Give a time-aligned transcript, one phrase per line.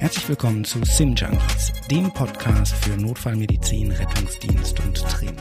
[0.00, 5.36] Herzlich willkommen zu Sim Junkies, dem Podcast für Notfallmedizin, Rettungsdienst und Training.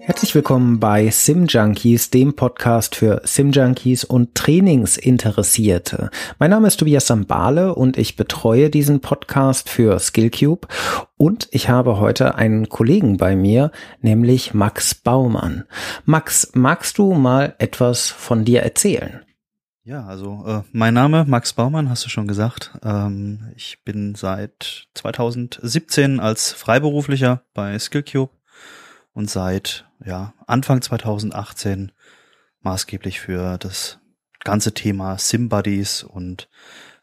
[0.00, 6.10] Herzlich willkommen bei Sim Junkies, dem Podcast für Sim Junkies und Trainingsinteressierte.
[6.38, 10.68] Mein Name ist Tobias Sambale und ich betreue diesen Podcast für Skillcube
[11.16, 13.72] und ich habe heute einen Kollegen bei mir,
[14.02, 15.64] nämlich Max Baumann.
[16.04, 19.22] Max, magst du mal etwas von dir erzählen?
[19.86, 22.76] Ja, also äh, mein Name Max Baumann, hast du schon gesagt.
[22.82, 28.32] Ähm, ich bin seit 2017 als Freiberuflicher bei Skillcube
[29.12, 31.92] und seit ja, Anfang 2018
[32.62, 34.00] maßgeblich für das
[34.40, 36.48] ganze Thema Sim-Buddies und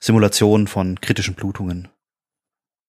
[0.02, 1.88] Simulation von kritischen Blutungen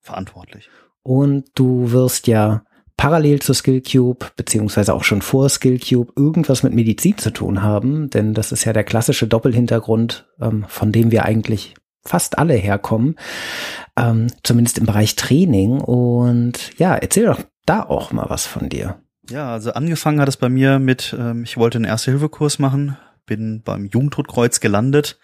[0.01, 0.71] verantwortlich.
[1.05, 2.65] Und du wirst ja
[2.97, 8.35] parallel zu Skillcube, beziehungsweise auch schon vor Skillcube, irgendwas mit Medizin zu tun haben, denn
[8.35, 11.75] das ist ja der klassische Doppelhintergrund, ähm, von dem wir eigentlich
[12.05, 13.17] fast alle herkommen,
[13.97, 15.81] ähm, zumindest im Bereich Training.
[15.81, 19.01] Und ja, erzähl doch da auch mal was von dir.
[19.31, 23.63] Ja, also angefangen hat es bei mir mit, ähm, ich wollte einen Erste-Hilfe-Kurs machen, bin
[23.63, 25.19] beim Jugendrotkreuz gelandet,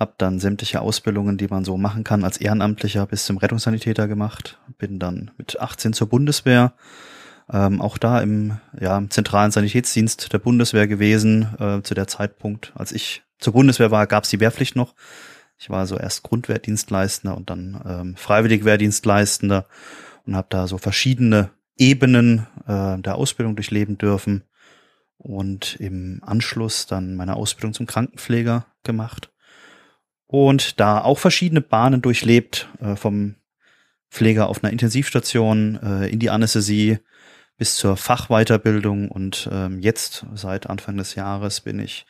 [0.00, 4.58] habe dann sämtliche Ausbildungen, die man so machen kann, als Ehrenamtlicher bis zum Rettungssanitäter gemacht.
[4.78, 6.72] Bin dann mit 18 zur Bundeswehr,
[7.52, 11.54] ähm, auch da im, ja, im zentralen Sanitätsdienst der Bundeswehr gewesen.
[11.58, 14.94] Äh, zu der Zeitpunkt, als ich zur Bundeswehr war, gab es die Wehrpflicht noch.
[15.58, 19.66] Ich war so erst Grundwehrdienstleistender und dann ähm, Freiwilligwehrdienstleistender
[20.24, 24.44] und habe da so verschiedene Ebenen äh, der Ausbildung durchleben dürfen
[25.18, 29.30] und im Anschluss dann meine Ausbildung zum Krankenpfleger gemacht
[30.30, 33.34] und da auch verschiedene Bahnen durchlebt, äh, vom
[34.12, 36.98] Pfleger auf einer Intensivstation äh, in die Anästhesie
[37.58, 42.06] bis zur Fachweiterbildung und ähm, jetzt seit Anfang des Jahres bin ich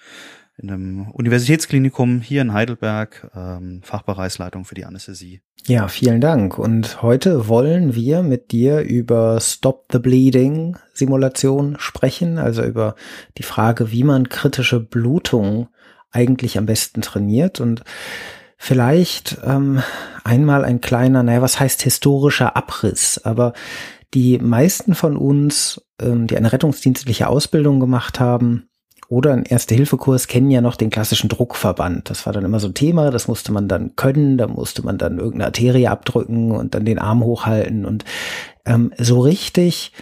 [0.59, 5.41] in einem Universitätsklinikum hier in Heidelberg, ähm, Fachbereichsleitung für die Anästhesie.
[5.67, 6.59] Ja, vielen Dank.
[6.59, 12.97] Und heute wollen wir mit dir über Stop the Bleeding Simulation sprechen, also über
[13.39, 15.69] die Frage, wie man kritische Blutung
[16.11, 17.83] eigentlich am besten trainiert und
[18.57, 19.83] vielleicht ähm,
[20.25, 23.53] einmal ein kleiner, naja, was heißt historischer Abriss, aber
[24.13, 28.71] die meisten von uns, ähm, die eine rettungsdienstliche Ausbildung gemacht haben,
[29.11, 32.09] oder ein Erste-Hilfe-Kurs kennen ja noch den klassischen Druckverband.
[32.09, 34.98] Das war dann immer so ein Thema, das musste man dann können, da musste man
[34.98, 38.05] dann irgendeine Arterie abdrücken und dann den Arm hochhalten und
[38.65, 39.92] ähm, so richtig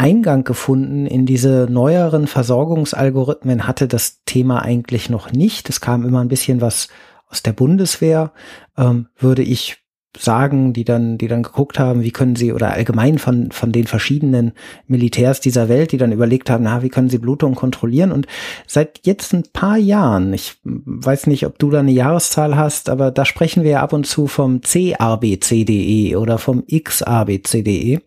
[0.00, 5.68] Eingang gefunden in diese neueren Versorgungsalgorithmen hatte das Thema eigentlich noch nicht.
[5.68, 6.88] Es kam immer ein bisschen was
[7.28, 8.32] aus der Bundeswehr,
[8.78, 9.79] ähm, würde ich
[10.18, 13.86] sagen, die dann, die dann geguckt haben, wie können sie, oder allgemein von, von den
[13.86, 14.52] verschiedenen
[14.86, 18.10] Militärs dieser Welt, die dann überlegt haben, na, wie können sie Blutung kontrollieren?
[18.10, 18.26] Und
[18.66, 23.10] seit jetzt ein paar Jahren, ich weiß nicht, ob du da eine Jahreszahl hast, aber
[23.10, 28.00] da sprechen wir ja ab und zu vom CABCDE oder vom XABCDE.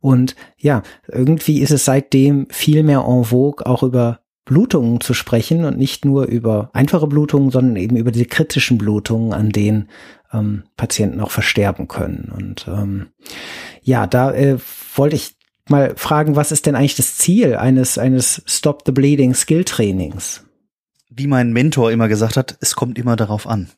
[0.00, 5.64] Und ja, irgendwie ist es seitdem viel mehr en vogue, auch über Blutungen zu sprechen
[5.64, 9.88] und nicht nur über einfache Blutungen, sondern eben über diese kritischen Blutungen, an denen
[10.32, 12.32] ähm, Patienten auch versterben können.
[12.34, 13.08] Und ähm,
[13.82, 14.58] ja, da äh,
[14.94, 15.36] wollte ich
[15.68, 20.44] mal fragen, was ist denn eigentlich das Ziel eines, eines Stop the Bleeding Skill Trainings?
[21.08, 23.70] Wie mein Mentor immer gesagt hat, es kommt immer darauf an.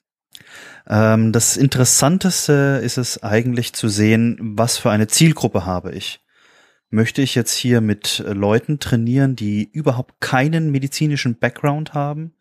[0.88, 6.20] Ähm, das Interessanteste ist es eigentlich zu sehen, was für eine Zielgruppe habe ich.
[6.90, 12.34] Möchte ich jetzt hier mit Leuten trainieren, die überhaupt keinen medizinischen Background haben,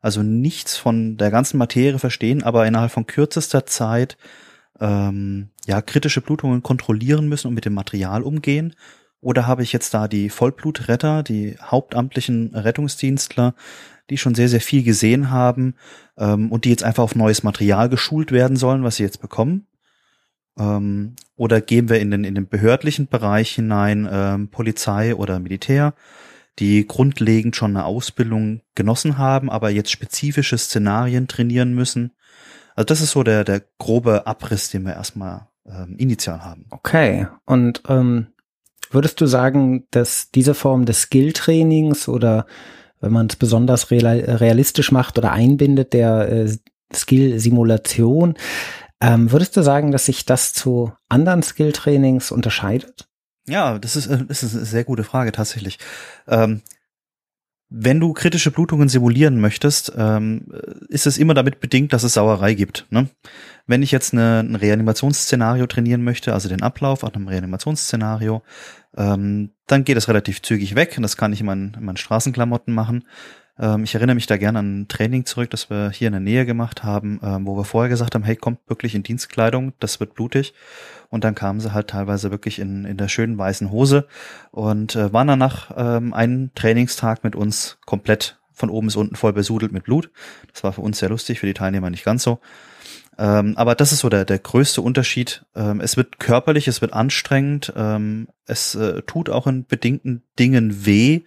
[0.00, 4.16] also nichts von der ganzen Materie verstehen, aber innerhalb von kürzester Zeit
[4.80, 8.74] ähm, ja kritische Blutungen kontrollieren müssen und mit dem Material umgehen?
[9.20, 13.54] Oder habe ich jetzt da die Vollblutretter, die hauptamtlichen Rettungsdienstler,
[14.10, 15.74] die schon sehr, sehr viel gesehen haben
[16.16, 19.66] ähm, und die jetzt einfach auf neues Material geschult werden sollen, was sie jetzt bekommen?
[20.58, 25.94] Ähm, oder gehen wir in den, in den behördlichen Bereich hinein, ähm, Polizei oder Militär,
[26.58, 32.12] die grundlegend schon eine Ausbildung genossen haben, aber jetzt spezifische Szenarien trainieren müssen?
[32.74, 36.66] Also das ist so der, der grobe Abriss, den wir erstmal ähm, initial haben.
[36.70, 37.26] Okay.
[37.44, 38.28] Und ähm,
[38.90, 42.46] würdest du sagen, dass diese Form des Skill-Trainings oder
[43.00, 46.56] wenn man es besonders realistisch macht oder einbindet, der äh,
[46.92, 48.34] Skill-Simulation.
[49.00, 53.07] Ähm, würdest du sagen, dass sich das zu anderen Skill-Trainings unterscheidet?
[53.48, 55.78] Ja, das ist, äh, das ist eine sehr gute Frage tatsächlich.
[56.26, 56.62] Ähm,
[57.70, 60.46] wenn du kritische Blutungen simulieren möchtest, ähm,
[60.88, 62.86] ist es immer damit bedingt, dass es Sauerei gibt.
[62.90, 63.08] Ne?
[63.66, 68.42] Wenn ich jetzt eine, ein Reanimationsszenario trainieren möchte, also den Ablauf an einem Reanimationsszenario,
[68.96, 70.94] ähm, dann geht es relativ zügig weg.
[70.96, 73.04] Und das kann ich in meinen, in meinen Straßenklamotten machen.
[73.58, 76.20] Ähm, ich erinnere mich da gerne an ein Training zurück, das wir hier in der
[76.20, 80.00] Nähe gemacht haben, ähm, wo wir vorher gesagt haben, hey, kommt wirklich in Dienstkleidung, das
[80.00, 80.54] wird blutig.
[81.10, 84.06] Und dann kamen sie halt teilweise wirklich in, in der schönen weißen Hose
[84.50, 89.32] und äh, waren danach ähm, einen Trainingstag mit uns komplett von oben bis unten voll
[89.32, 90.10] besudelt mit Blut.
[90.52, 92.40] Das war für uns sehr lustig, für die Teilnehmer nicht ganz so.
[93.16, 95.44] Ähm, aber das ist so der, der größte Unterschied.
[95.56, 100.86] Ähm, es wird körperlich, es wird anstrengend, ähm, es äh, tut auch in bedingten Dingen
[100.86, 101.22] weh.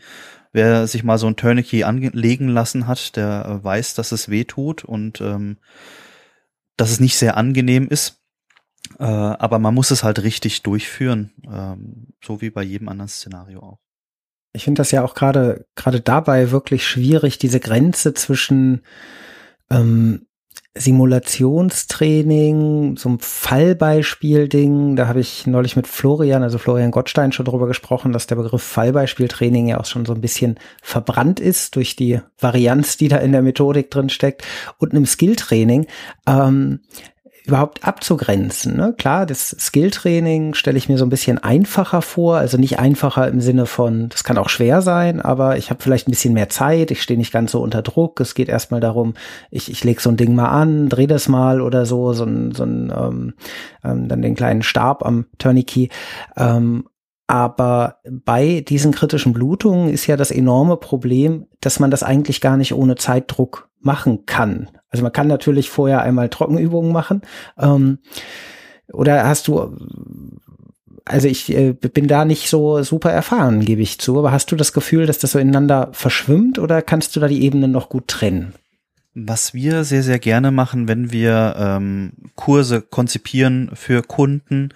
[0.53, 4.43] Wer sich mal so ein Tourniquet anlegen lassen hat, der äh, weiß, dass es weh
[4.43, 5.57] tut und ähm,
[6.77, 8.21] dass es nicht sehr angenehm ist.
[8.99, 13.61] Äh, aber man muss es halt richtig durchführen, ähm, so wie bei jedem anderen Szenario
[13.61, 13.79] auch.
[14.53, 18.81] Ich finde das ja auch gerade gerade dabei wirklich schwierig, diese Grenze zwischen
[19.69, 20.27] ähm,
[20.73, 24.95] Simulationstraining, so ein Fallbeispiel-Ding.
[24.95, 28.63] Da habe ich neulich mit Florian, also Florian Gottstein, schon drüber gesprochen, dass der Begriff
[28.63, 33.33] Fallbeispieltraining ja auch schon so ein bisschen verbrannt ist durch die Varianz, die da in
[33.33, 34.45] der Methodik drin steckt.
[34.77, 35.87] Und einem Skilltraining.
[36.25, 36.79] Ähm,
[37.45, 38.77] überhaupt abzugrenzen.
[38.77, 38.93] Ne?
[38.97, 43.41] Klar, das Skilltraining stelle ich mir so ein bisschen einfacher vor, also nicht einfacher im
[43.41, 46.91] Sinne von, das kann auch schwer sein, aber ich habe vielleicht ein bisschen mehr Zeit,
[46.91, 48.19] ich stehe nicht ganz so unter Druck.
[48.19, 49.15] Es geht erstmal darum,
[49.49, 52.53] ich, ich lege so ein Ding mal an, drehe das mal oder so, so ein,
[52.53, 53.33] so ein ähm,
[53.83, 55.89] ähm, dann den kleinen Stab am Tourniquet.
[56.37, 56.85] Ähm,
[57.27, 62.57] aber bei diesen kritischen Blutungen ist ja das enorme Problem, dass man das eigentlich gar
[62.57, 64.67] nicht ohne Zeitdruck machen kann.
[64.91, 67.21] Also man kann natürlich vorher einmal Trockenübungen machen.
[67.57, 67.99] Ähm,
[68.91, 69.77] oder hast du,
[71.05, 74.55] also ich äh, bin da nicht so super erfahren, gebe ich zu, aber hast du
[74.55, 78.07] das Gefühl, dass das so ineinander verschwimmt oder kannst du da die Ebenen noch gut
[78.07, 78.53] trennen?
[79.13, 84.69] Was wir sehr, sehr gerne machen, wenn wir ähm, Kurse konzipieren für Kunden,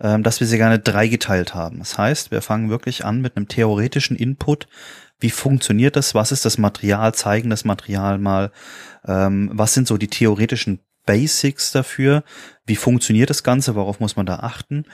[0.00, 1.78] ähm, dass wir sie gerne dreigeteilt haben.
[1.78, 4.68] Das heißt, wir fangen wirklich an mit einem theoretischen Input,
[5.22, 8.50] wie funktioniert das, was ist das Material, zeigen das Material mal,
[9.06, 12.22] ähm, was sind so die theoretischen Basics dafür,
[12.66, 14.84] wie funktioniert das Ganze, worauf muss man da achten.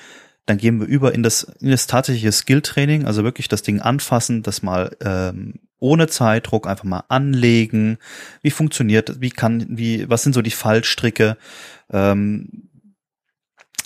[0.47, 4.43] Dann gehen wir über in das, in das tatsächliche Skill-Training, also wirklich das Ding anfassen,
[4.43, 7.99] das mal ähm, ohne Zeitdruck einfach mal anlegen.
[8.43, 11.37] Wie funktioniert, wie kann, wie, was sind so die Fallstricke?
[11.91, 12.68] Ähm,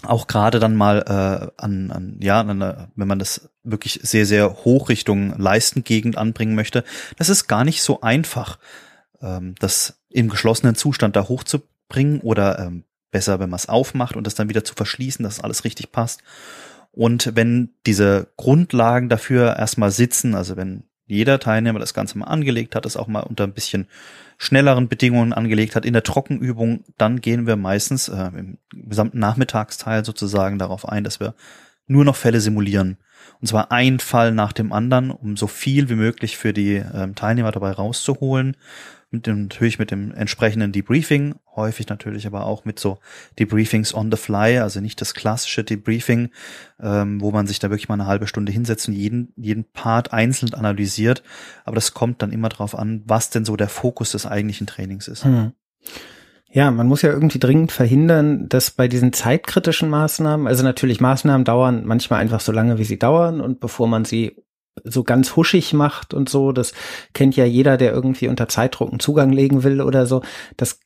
[0.05, 4.65] auch gerade dann mal äh, an, an ja, an, wenn man das wirklich sehr, sehr
[4.65, 6.85] hoch Richtung Leistengegend anbringen möchte,
[7.17, 8.59] das ist gar nicht so einfach,
[9.21, 14.27] ähm, das im geschlossenen Zustand da hochzubringen oder ähm, besser, wenn man es aufmacht und
[14.27, 16.23] das dann wieder zu verschließen, dass alles richtig passt.
[16.91, 22.75] Und wenn diese Grundlagen dafür erstmal sitzen, also wenn jeder Teilnehmer das Ganze mal angelegt
[22.75, 23.87] hat, es auch mal unter ein bisschen
[24.43, 30.05] schnelleren Bedingungen angelegt hat in der Trockenübung, dann gehen wir meistens äh, im gesamten Nachmittagsteil
[30.05, 31.37] sozusagen darauf ein, dass wir
[31.87, 32.97] nur noch Fälle simulieren.
[33.41, 37.15] Und zwar ein Fall nach dem anderen, um so viel wie möglich für die ähm,
[37.15, 38.57] Teilnehmer dabei rauszuholen
[39.13, 42.99] mit dem, natürlich mit dem entsprechenden Debriefing, häufig natürlich aber auch mit so
[43.39, 46.31] Debriefings on the fly, also nicht das klassische Debriefing,
[46.81, 50.13] ähm, wo man sich da wirklich mal eine halbe Stunde hinsetzt und jeden, jeden Part
[50.13, 51.23] einzeln analysiert.
[51.65, 55.09] Aber das kommt dann immer darauf an, was denn so der Fokus des eigentlichen Trainings
[55.09, 55.25] ist.
[55.25, 55.53] Hm.
[56.55, 61.47] Ja, man muss ja irgendwie dringend verhindern, dass bei diesen zeitkritischen Maßnahmen, also natürlich Maßnahmen
[61.47, 64.37] dauern manchmal einfach so lange, wie sie dauern und bevor man sie
[64.85, 66.53] so ganz huschig macht und so.
[66.53, 66.73] Das
[67.13, 70.23] kennt ja jeder, der irgendwie unter Zeitdruck einen Zugang legen will oder so.
[70.57, 70.81] Das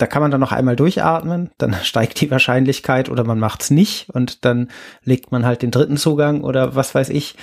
[0.00, 4.08] da kann man dann noch einmal durchatmen, dann steigt die Wahrscheinlichkeit oder man macht's nicht
[4.10, 4.70] und dann
[5.04, 7.36] legt man halt den dritten Zugang oder was weiß ich.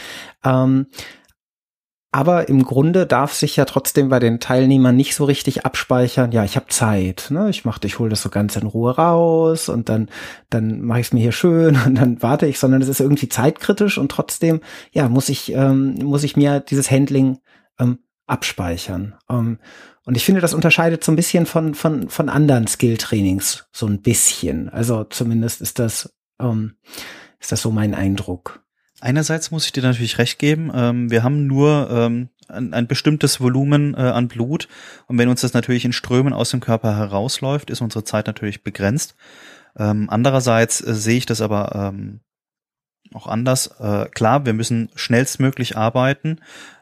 [0.44, 0.88] Ähm,
[2.18, 6.44] aber im Grunde darf sich ja trotzdem bei den Teilnehmern nicht so richtig abspeichern, ja,
[6.44, 7.48] ich habe Zeit, ne?
[7.52, 10.10] Ich mach, ich hole das so ganz in Ruhe raus und dann,
[10.50, 13.30] dann mache ich es mir hier schön und dann warte ich, sondern es ist irgendwie
[13.30, 17.38] zeitkritisch und trotzdem, ja, muss ich, ähm, muss ich mir dieses Handling
[17.78, 19.14] ähm, abspeichern.
[19.30, 19.60] Ähm,
[20.04, 24.02] und ich finde, das unterscheidet so ein bisschen von, von, von anderen Skill-Trainings, so ein
[24.02, 24.70] bisschen.
[24.70, 26.78] Also zumindest ist das, ähm,
[27.40, 28.64] ist das so mein Eindruck.
[29.00, 33.40] Einerseits muss ich dir natürlich recht geben, ähm, wir haben nur ähm, ein, ein, bestimmtes
[33.40, 34.68] Volumen äh, an Blut
[35.06, 38.64] und wenn uns das natürlich in Strömen aus dem Körper herausläuft, ist unsere Zeit natürlich
[38.64, 39.16] begrenzt.
[39.78, 42.22] Ähm, andererseits äh, sehe ich das aber ähm,
[43.14, 43.68] auch anders.
[43.80, 46.40] Äh, klar, wir müssen schnellstmöglich arbeiten,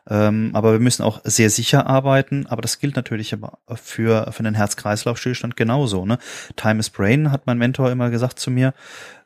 [0.09, 2.45] ähm, aber wir müssen auch sehr sicher arbeiten.
[2.47, 3.35] Aber das gilt natürlich
[3.75, 6.05] für, für den Herz-Kreislauf-Stillstand genauso.
[6.05, 6.17] Ne?
[6.55, 8.73] Time is Brain, hat mein Mentor immer gesagt zu mir.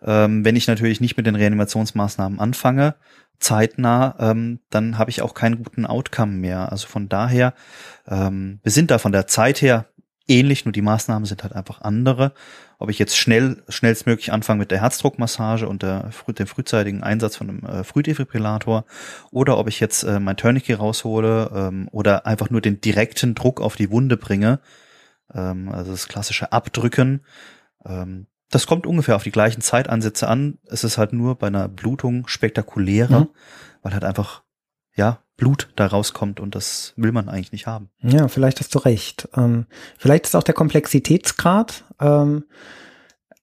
[0.01, 2.95] Ähm, wenn ich natürlich nicht mit den Reanimationsmaßnahmen anfange,
[3.39, 6.71] zeitnah, ähm, dann habe ich auch keinen guten Outcome mehr.
[6.71, 7.53] Also von daher,
[8.07, 9.85] ähm, wir sind da von der Zeit her
[10.27, 12.33] ähnlich, nur die Maßnahmen sind halt einfach andere.
[12.81, 17.49] Ob ich jetzt schnell, schnellstmöglich anfange mit der Herzdruckmassage und der, dem frühzeitigen Einsatz von
[17.49, 18.85] einem äh, Frühdefibrillator
[19.31, 23.59] oder ob ich jetzt äh, mein Tourniquet raushole ähm, oder einfach nur den direkten Druck
[23.59, 24.61] auf die Wunde bringe,
[25.33, 27.25] ähm, also das klassische Abdrücken.
[27.85, 30.57] Ähm, das kommt ungefähr auf die gleichen Zeitansätze an.
[30.65, 33.29] Es ist halt nur bei einer Blutung spektakulärer, mhm.
[33.81, 34.41] weil halt einfach
[34.95, 37.89] ja, Blut da rauskommt und das will man eigentlich nicht haben.
[38.01, 39.29] Ja, vielleicht hast du recht.
[39.35, 39.65] Ähm,
[39.97, 41.85] vielleicht ist auch der Komplexitätsgrad.
[41.99, 42.43] Ähm,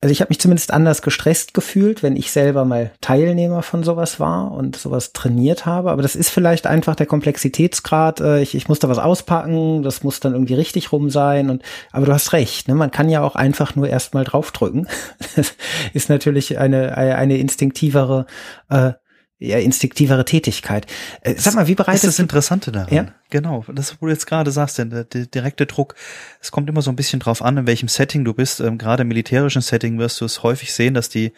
[0.03, 4.21] also ich habe mich zumindest anders gestresst gefühlt, wenn ich selber mal Teilnehmer von sowas
[4.21, 5.91] war und sowas trainiert habe.
[5.91, 8.21] Aber das ist vielleicht einfach der Komplexitätsgrad.
[8.21, 11.49] Äh, ich, ich muss da was auspacken, das muss dann irgendwie richtig rum sein.
[11.49, 11.63] Und
[11.93, 12.75] aber du hast recht, ne?
[12.75, 14.87] man kann ja auch einfach nur erstmal draufdrücken.
[15.35, 15.55] Das
[15.93, 18.27] ist natürlich eine, eine instinktivere
[18.71, 18.93] äh,
[19.39, 20.87] ja, instinktivere Tätigkeit.
[21.21, 22.95] Äh, sag mal, wie bereitet das ist das Interessante daran?
[22.95, 23.07] Ja?
[23.29, 25.95] Genau, das, wo du jetzt gerade sagst, der, der direkte Druck,
[26.41, 28.61] es kommt immer so ein bisschen drauf an, in welchem Setting du bist.
[28.61, 31.33] Ähm, gerade im militärischen Setting wirst du es häufig sehen, dass die,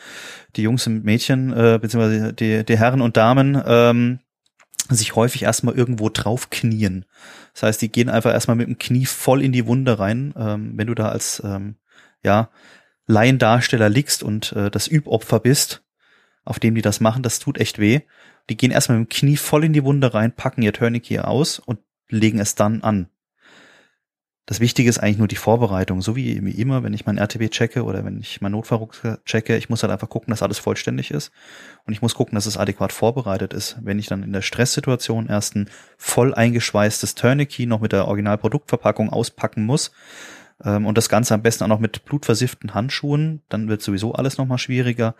[0.55, 4.21] die Jungs und Mädchen, äh, beziehungsweise die, die Herren und Damen, ähm,
[4.89, 7.05] sich häufig erstmal irgendwo drauf knien.
[7.53, 10.33] Das heißt, die gehen einfach erstmal mit dem Knie voll in die Wunde rein.
[10.37, 11.77] Ähm, wenn du da als, ähm,
[12.23, 12.51] ja,
[13.07, 15.83] Laiendarsteller liegst und äh, das Übopfer bist,
[16.49, 18.01] auf dem die das machen, das tut echt weh.
[18.49, 21.59] Die gehen erstmal mit dem Knie voll in die Wunde rein, packen ihr Tourniquet aus
[21.59, 23.09] und legen es dann an.
[24.47, 27.85] Das Wichtige ist eigentlich nur die Vorbereitung, so wie immer, wenn ich mein RTB checke
[27.85, 31.33] oder wenn ich mein Notfallrucksack checke, ich muss halt einfach gucken, dass alles vollständig ist
[31.85, 33.77] und ich muss gucken, dass es adäquat vorbereitet ist.
[33.83, 39.11] Wenn ich dann in der Stresssituation erst ein voll eingeschweißtes Tourniquet noch mit der Originalproduktverpackung
[39.11, 39.91] auspacken muss
[40.65, 44.39] ähm, und das Ganze am besten auch noch mit blutversifften Handschuhen, dann wird sowieso alles
[44.39, 45.15] nochmal schwieriger.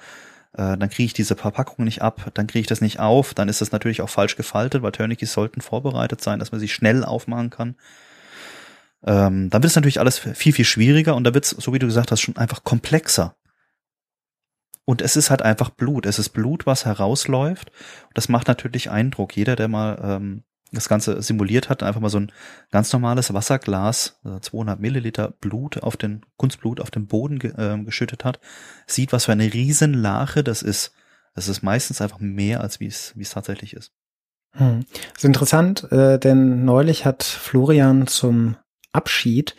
[0.53, 3.49] Äh, dann kriege ich diese Verpackung nicht ab, dann kriege ich das nicht auf, dann
[3.49, 7.05] ist das natürlich auch falsch gefaltet, weil Tourniquets sollten vorbereitet sein, dass man sie schnell
[7.05, 7.77] aufmachen kann.
[9.05, 11.79] Ähm, dann wird es natürlich alles viel, viel schwieriger und da wird es, so wie
[11.79, 13.37] du gesagt hast, schon einfach komplexer.
[14.85, 16.07] Und es ist halt einfach Blut.
[16.07, 17.71] Es ist Blut, was herausläuft.
[18.15, 19.37] Das macht natürlich Eindruck.
[19.37, 22.33] Jeder, der mal ähm, das Ganze simuliert hat, einfach mal so ein
[22.71, 27.83] ganz normales Wasserglas, 200 äh, Milliliter Blut auf den, Kunstblut auf den Boden ge, äh,
[27.85, 28.41] geschüttet hat,
[28.87, 30.93] sieht, was für eine Riesenlache das ist.
[31.35, 33.93] Das ist meistens einfach mehr, als wie es, tatsächlich ist.
[34.53, 34.85] Hm.
[35.13, 38.57] Das ist interessant, äh, denn neulich hat Florian zum
[38.93, 39.55] Abschied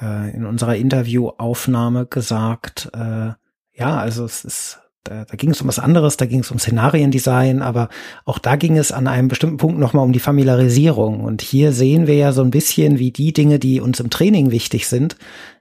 [0.00, 3.32] äh, in unserer Interviewaufnahme gesagt, äh,
[3.74, 6.58] ja, also es ist da, da ging es um was anderes, da ging es um
[6.58, 7.88] Szenariendesign, aber
[8.24, 11.20] auch da ging es an einem bestimmten Punkt nochmal um die Familiarisierung.
[11.20, 14.50] Und hier sehen wir ja so ein bisschen, wie die Dinge, die uns im Training
[14.50, 15.16] wichtig sind,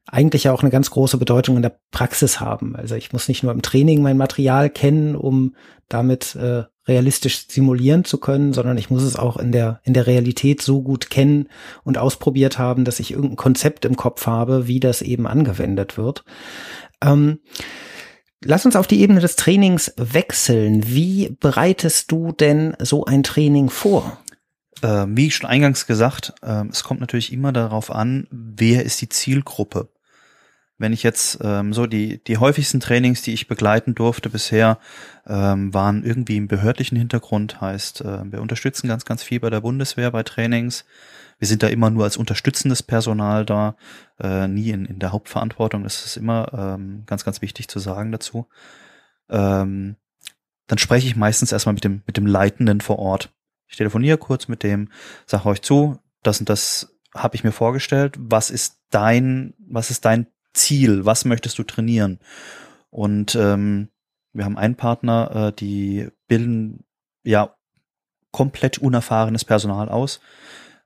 [0.07, 2.75] eigentlich ja auch eine ganz große Bedeutung in der Praxis haben.
[2.75, 5.55] Also ich muss nicht nur im Training mein Material kennen, um
[5.89, 10.07] damit äh, realistisch simulieren zu können, sondern ich muss es auch in der, in der
[10.07, 11.47] Realität so gut kennen
[11.83, 16.23] und ausprobiert haben, dass ich irgendein Konzept im Kopf habe, wie das eben angewendet wird.
[17.03, 17.39] Ähm,
[18.43, 20.87] Lass uns auf die Ebene des Trainings wechseln.
[20.87, 24.19] Wie bereitest du denn so ein Training vor?
[24.81, 29.09] Äh, wie schon eingangs gesagt, äh, es kommt natürlich immer darauf an, wer ist die
[29.09, 29.89] Zielgruppe.
[30.79, 34.79] Wenn ich jetzt ähm, so die, die häufigsten Trainings, die ich begleiten durfte bisher,
[35.27, 39.61] ähm, waren irgendwie im behördlichen Hintergrund, heißt, äh, wir unterstützen ganz, ganz viel bei der
[39.61, 40.83] Bundeswehr bei Trainings.
[41.41, 43.75] Wir sind da immer nur als unterstützendes Personal da,
[44.19, 45.81] äh, nie in, in der Hauptverantwortung.
[45.81, 48.45] Das ist immer ähm, ganz, ganz wichtig zu sagen dazu.
[49.27, 49.95] Ähm,
[50.67, 53.33] dann spreche ich meistens erstmal mit dem, mit dem Leitenden vor Ort.
[53.67, 54.89] Ich telefoniere kurz mit dem,
[55.25, 58.13] sage euch zu, das und das habe ich mir vorgestellt.
[58.19, 61.05] Was ist dein, was ist dein Ziel?
[61.05, 62.19] Was möchtest du trainieren?
[62.91, 63.89] Und ähm,
[64.31, 66.85] wir haben einen Partner, äh, die bilden
[67.23, 67.55] ja
[68.31, 70.21] komplett unerfahrenes Personal aus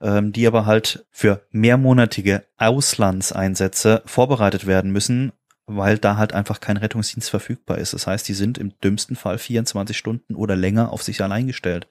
[0.06, 5.32] ähm, die aber halt für mehrmonatige Auslandseinsätze vorbereitet werden müssen,
[5.66, 7.96] weil da halt einfach kein Rettungsdienst verfügbar ist.
[7.96, 11.88] Das heißt, die sind im dümmsten Fall 24 Stunden oder länger auf sich allein gestellt.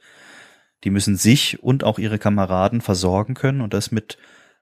[0.85, 4.17] Die müssen sich und auch ihre Kameraden versorgen können und das mit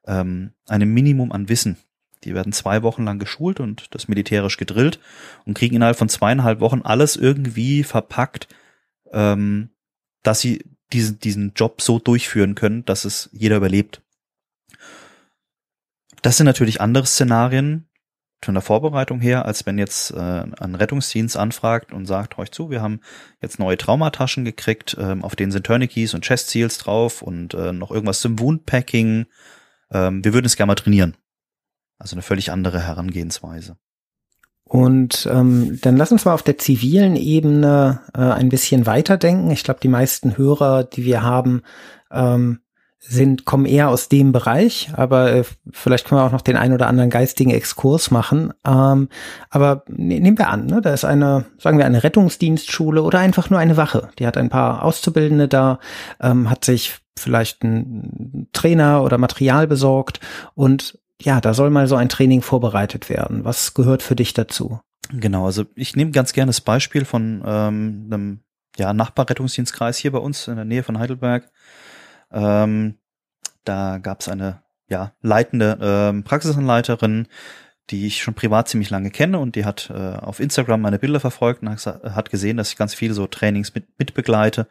[0.07, 1.77] ähm, einem Minimum an Wissen.
[2.25, 4.99] Die werden zwei Wochen lang geschult und das militärisch gedrillt
[5.45, 8.49] und kriegen innerhalb von zweieinhalb Wochen alles irgendwie verpackt,
[9.13, 9.69] ähm,
[10.23, 14.03] dass sie diesen, diesen Job so durchführen können, dass es jeder überlebt.
[16.23, 17.89] Das sind natürlich andere Szenarien
[18.45, 22.71] von der Vorbereitung her, als wenn jetzt äh, ein Rettungsdienst anfragt und sagt, euch zu,
[22.71, 23.01] wir haben
[23.41, 27.73] jetzt neue Traumataschen gekriegt, ähm, auf denen sind Tourniquets und Chest Seals drauf und äh,
[27.73, 29.27] noch irgendwas zum Woundpacking.
[29.93, 31.17] Ähm, wir würden es gerne mal trainieren.
[31.99, 33.77] Also eine völlig andere Herangehensweise.
[34.73, 39.51] Und ähm, dann lass uns mal auf der zivilen Ebene äh, ein bisschen weiterdenken.
[39.51, 41.61] Ich glaube, die meisten Hörer, die wir haben,
[42.11, 42.61] ähm,
[42.99, 46.73] sind, kommen eher aus dem Bereich, aber äh, vielleicht können wir auch noch den ein
[46.73, 48.55] oder anderen geistigen Exkurs machen.
[48.67, 49.11] Ähm,
[49.51, 53.51] aber ne, nehmen wir an, ne, da ist eine, sagen wir, eine Rettungsdienstschule oder einfach
[53.51, 54.09] nur eine Wache.
[54.19, 55.81] Die hat ein paar Auszubildende da,
[56.19, 60.21] ähm, hat sich vielleicht einen Trainer oder Material besorgt
[60.55, 63.45] und ja, da soll mal so ein Training vorbereitet werden.
[63.45, 64.81] Was gehört für dich dazu?
[65.11, 68.41] Genau, also ich nehme ganz gerne das Beispiel von ähm, einem
[68.77, 71.51] ja, Nachbarrettungsdienstkreis hier bei uns in der Nähe von Heidelberg.
[72.31, 72.99] Ähm,
[73.65, 77.29] da gab es eine ja, leitende ähm, Praxisanleiterin,
[77.91, 81.21] die ich schon privat ziemlich lange kenne und die hat äh, auf Instagram meine Bilder
[81.21, 84.67] verfolgt und hat gesehen, dass ich ganz viele so Trainings mit, mitbegleite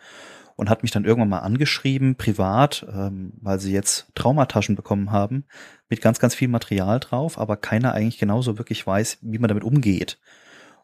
[0.56, 5.46] und hat mich dann irgendwann mal angeschrieben, privat, ähm, weil sie jetzt Traumataschen bekommen haben,
[5.90, 9.64] mit ganz, ganz viel Material drauf, aber keiner eigentlich genauso wirklich weiß, wie man damit
[9.64, 10.20] umgeht.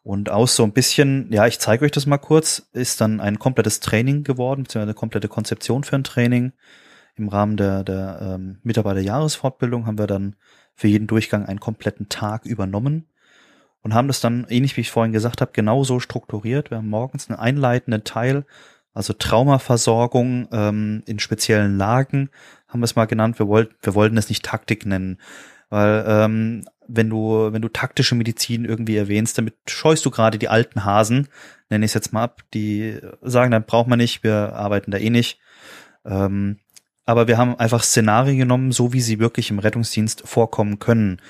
[0.03, 3.39] Und aus so ein bisschen, ja, ich zeige euch das mal kurz, ist dann ein
[3.39, 6.53] komplettes Training geworden, beziehungsweise eine komplette Konzeption für ein Training.
[7.15, 10.35] Im Rahmen der, der ähm, Mitarbeiterjahresfortbildung haben wir dann
[10.75, 13.07] für jeden Durchgang einen kompletten Tag übernommen
[13.81, 16.71] und haben das dann, ähnlich wie ich vorhin gesagt habe, genauso strukturiert.
[16.71, 18.45] Wir haben morgens einen einleitenden Teil,
[18.97, 22.29] also Traumaversorgung ähm, in speziellen Lagen,
[22.67, 23.39] haben wir es mal genannt.
[23.39, 25.19] Wir wollten, wir wollten es nicht Taktik nennen,
[25.69, 30.49] weil ähm, wenn du, wenn du taktische Medizin irgendwie erwähnst, damit scheust du gerade die
[30.49, 31.27] alten Hasen,
[31.69, 34.97] nenne ich es jetzt mal ab, die sagen, dann braucht man nicht, wir arbeiten da
[34.97, 35.39] eh nicht.
[36.05, 36.57] Ähm,
[37.05, 41.21] aber wir haben einfach Szenarien genommen, so wie sie wirklich im Rettungsdienst vorkommen können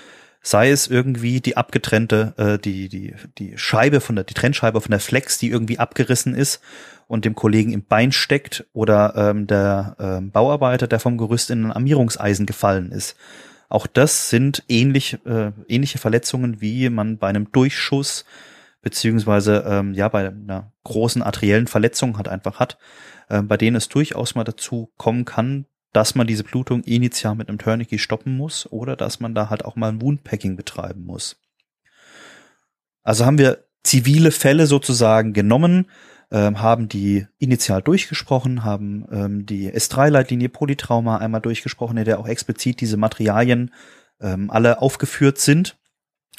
[0.41, 4.91] sei es irgendwie die abgetrennte, äh, die, die, die Scheibe von der, die Trennscheibe von
[4.91, 6.61] der Flex, die irgendwie abgerissen ist
[7.07, 11.65] und dem Kollegen im Bein steckt oder ähm, der ähm, Bauarbeiter, der vom Gerüst in
[11.65, 13.15] ein Armierungseisen gefallen ist.
[13.69, 18.25] Auch das sind ähnlich, äh, ähnliche Verletzungen, wie man bei einem Durchschuss
[18.81, 22.77] beziehungsweise ähm, ja bei einer großen arteriellen Verletzung hat einfach hat,
[23.29, 27.49] äh, bei denen es durchaus mal dazu kommen kann, dass man diese Blutung initial mit
[27.49, 31.37] einem Tourniquet stoppen muss oder dass man da halt auch mal ein Woundpacking betreiben muss.
[33.03, 35.89] Also haben wir zivile Fälle sozusagen genommen,
[36.31, 42.27] ähm, haben die initial durchgesprochen, haben ähm, die S3-Leitlinie Polytrauma einmal durchgesprochen, in der auch
[42.27, 43.73] explizit diese Materialien
[44.19, 45.77] ähm, alle aufgeführt sind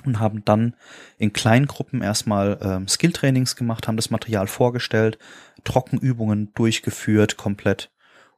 [0.05, 0.75] und haben dann
[1.17, 5.19] in kleinen Gruppen erstmal ähm, Skill-Trainings gemacht, haben das Material vorgestellt,
[5.65, 7.91] Trockenübungen durchgeführt komplett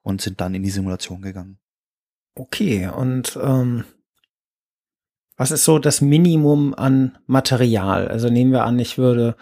[0.03, 1.59] und sind dann in die Simulation gegangen.
[2.35, 3.85] Okay, und ähm,
[5.37, 8.09] was ist so das Minimum an Material?
[8.09, 9.37] Also nehmen wir an, ich würde,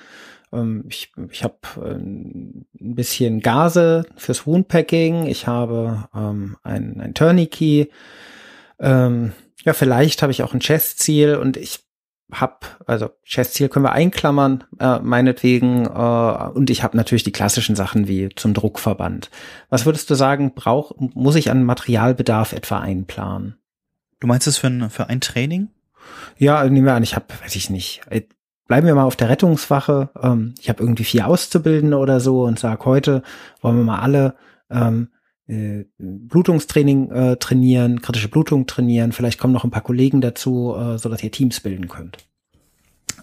[0.89, 7.91] ich, ich habe äh, ein bisschen Gase fürs Woundpacking, ich habe ähm, ein, ein Tourniquet,
[8.79, 9.33] ähm,
[9.65, 11.81] ja, vielleicht habe ich auch ein Chestziel und ich
[12.31, 17.75] hab, also Chestziel können wir einklammern, äh, meinetwegen, äh, und ich habe natürlich die klassischen
[17.75, 19.31] Sachen wie zum Druckverband.
[19.71, 23.59] Was würdest du sagen, brauch, muss ich an Materialbedarf etwa einplanen?
[24.21, 25.69] Du meinst es für ein, für ein Training?
[26.37, 28.23] Ja, nehmen wir an, ich habe, weiß ich nicht, äh,
[28.69, 32.59] bleiben wir mal auf der Rettungswache, ähm, ich habe irgendwie vier Auszubildende oder so und
[32.59, 33.23] sag heute
[33.61, 34.37] wollen wir mal alle
[34.71, 35.09] ähm,
[35.49, 39.13] äh, Blutungstraining äh, trainieren, kritische Blutung trainieren.
[39.13, 42.19] Vielleicht kommen noch ein paar Kollegen dazu, äh, so dass ihr Teams bilden könnt.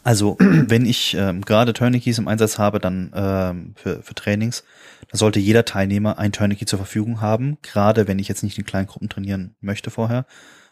[0.03, 4.63] Also wenn ich ähm, gerade Tourniquets im Einsatz habe, dann ähm, für, für Trainings,
[5.12, 7.60] dann sollte jeder Teilnehmer ein Tourniquet zur Verfügung haben.
[7.62, 10.25] Gerade wenn ich jetzt nicht in kleinen Gruppen trainieren möchte vorher,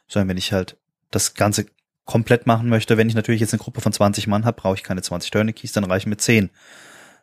[0.07, 0.77] sondern wenn ich halt
[1.11, 1.67] das Ganze
[2.05, 2.97] komplett machen möchte.
[2.97, 5.73] Wenn ich natürlich jetzt eine Gruppe von 20 Mann habe, brauche ich keine 20 Tourniquets,
[5.73, 6.49] dann reichen mir 10.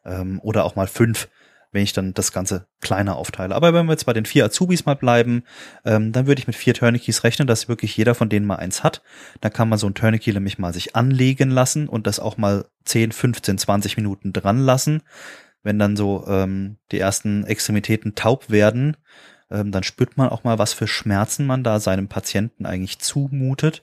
[0.05, 1.29] Ähm, oder auch mal fünf
[1.73, 3.55] wenn ich dann das Ganze kleiner aufteile.
[3.55, 5.45] Aber wenn wir jetzt bei den vier Azubis mal bleiben,
[5.85, 8.83] ähm, dann würde ich mit vier Tourniquets rechnen, dass wirklich jeder von denen mal eins
[8.83, 9.03] hat.
[9.41, 12.67] Da kann man so ein Tourniquet nämlich mal sich anlegen lassen und das auch mal
[12.85, 15.03] 10, 15, 20 Minuten dran lassen.
[15.63, 18.97] Wenn dann so ähm, die ersten Extremitäten taub werden,
[19.51, 23.83] ähm, dann spürt man auch mal, was für Schmerzen man da seinem Patienten eigentlich zumutet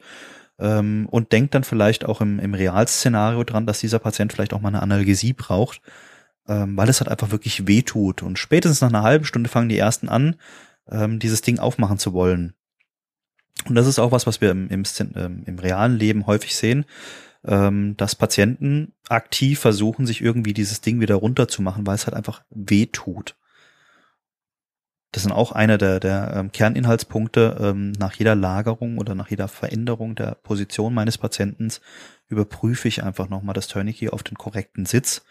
[0.60, 4.62] ähm, und denkt dann vielleicht auch im, im Realszenario dran, dass dieser Patient vielleicht auch
[4.62, 5.82] mal eine Analgesie braucht
[6.48, 8.24] ähm, weil es halt einfach wirklich weh tut.
[8.24, 10.36] Und spätestens nach einer halben Stunde fangen die ersten an,
[10.90, 12.54] ähm, dieses Ding aufmachen zu wollen.
[13.68, 14.84] Und das ist auch was, was wir im, im,
[15.16, 16.86] ähm, im realen Leben häufig sehen,
[17.46, 22.44] ähm, dass Patienten aktiv versuchen, sich irgendwie dieses Ding wieder runterzumachen, weil es halt einfach
[22.50, 23.36] weh tut.
[25.12, 27.58] Das sind auch einer der, der ähm, Kerninhaltspunkte.
[27.60, 31.72] Ähm, nach jeder Lagerung oder nach jeder Veränderung der Position meines Patienten
[32.28, 35.24] überprüfe ich einfach nochmal das Tourniquet auf den korrekten Sitz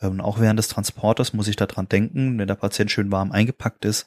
[0.00, 3.84] ähm, auch während des Transporters muss ich daran denken, wenn der Patient schön warm eingepackt
[3.84, 4.06] ist,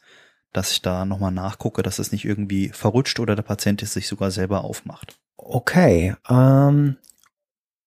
[0.53, 4.07] dass ich da nochmal nachgucke, dass es nicht irgendwie verrutscht oder der Patient es sich
[4.07, 5.19] sogar selber aufmacht.
[5.37, 6.15] Okay.
[6.29, 6.97] Ähm,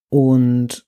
[0.08, 0.86] und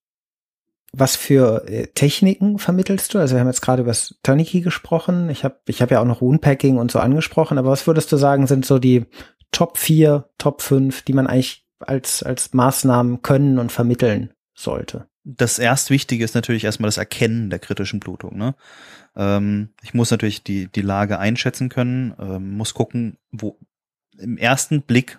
[0.98, 3.18] was für äh, Techniken vermittelst du?
[3.18, 5.30] Also wir haben jetzt gerade über das Tourniquet gesprochen.
[5.30, 8.16] Ich habe ich hab ja auch noch Runepacking und so angesprochen, aber was würdest du
[8.16, 9.04] sagen, sind so die
[9.52, 15.06] Top 4, Top 5, die man eigentlich als, als Maßnahmen können und vermitteln sollte?
[15.24, 18.36] Das erst Wichtige ist natürlich erstmal das Erkennen der kritischen Blutung.
[18.36, 18.54] Ne?
[19.16, 23.58] Ähm, ich muss natürlich die, die Lage einschätzen können, ähm, muss gucken, wo
[24.18, 25.18] im ersten Blick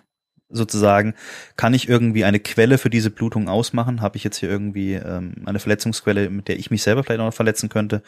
[0.50, 1.14] sozusagen,
[1.56, 4.00] kann ich irgendwie eine Quelle für diese Blutung ausmachen?
[4.00, 7.26] Habe ich jetzt hier irgendwie ähm, eine Verletzungsquelle, mit der ich mich selber vielleicht auch
[7.26, 8.02] noch verletzen könnte?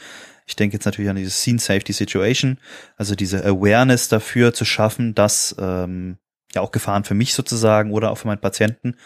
[0.47, 2.59] Ich denke jetzt natürlich an diese Scene Safety Situation,
[2.97, 6.19] also diese Awareness dafür zu schaffen, dass ähm,
[6.55, 8.97] ja auch Gefahren für mich sozusagen oder auch für meinen Patienten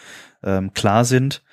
[0.43, 1.43] ähm, klar sind.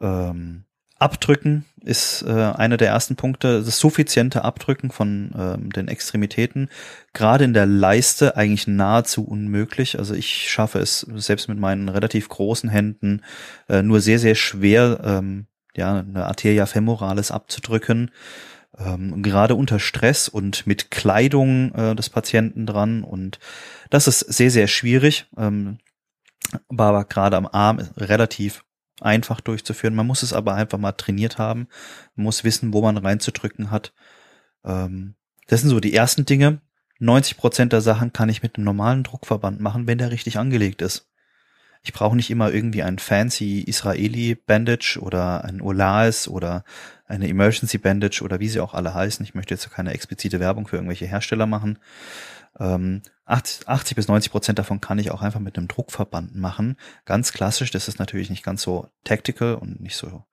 [0.00, 0.64] Ähm,
[0.98, 3.62] Abdrücken ist äh, einer der ersten Punkte.
[3.62, 6.68] Das suffiziente Abdrücken von ähm, den Extremitäten,
[7.12, 9.98] gerade in der Leiste, eigentlich nahezu unmöglich.
[9.98, 13.22] Also ich schaffe es selbst mit meinen relativ großen Händen
[13.68, 15.46] äh, nur sehr, sehr schwer, ähm,
[15.76, 18.10] ja, eine Arteria femoralis abzudrücken.
[18.78, 23.04] Ähm, gerade unter Stress und mit Kleidung äh, des Patienten dran.
[23.04, 23.38] Und
[23.88, 25.26] das ist sehr, sehr schwierig.
[25.38, 25.78] Ähm,
[26.68, 28.65] war aber gerade am Arm relativ
[29.00, 29.94] einfach durchzuführen.
[29.94, 31.68] Man muss es aber einfach mal trainiert haben.
[32.14, 33.92] Man muss wissen, wo man reinzudrücken hat.
[34.64, 35.14] Ähm,
[35.48, 36.60] das sind so die ersten Dinge.
[36.98, 40.80] 90 Prozent der Sachen kann ich mit einem normalen Druckverband machen, wenn der richtig angelegt
[40.82, 41.08] ist.
[41.82, 46.64] Ich brauche nicht immer irgendwie ein fancy Israeli Bandage oder ein Olaes oder
[47.06, 49.24] eine Emergency Bandage oder wie sie auch alle heißen.
[49.24, 51.78] Ich möchte jetzt keine explizite Werbung für irgendwelche Hersteller machen.
[52.58, 56.76] Ähm, 80, 80 bis 90 Prozent davon kann ich auch einfach mit einem Druckverband machen.
[57.04, 60.24] Ganz klassisch, das ist natürlich nicht ganz so tactical und nicht so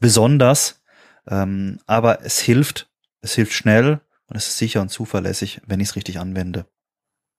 [0.00, 0.82] besonders,
[1.28, 2.90] ähm, aber es hilft,
[3.20, 6.66] es hilft schnell und es ist sicher und zuverlässig, wenn ich es richtig anwende.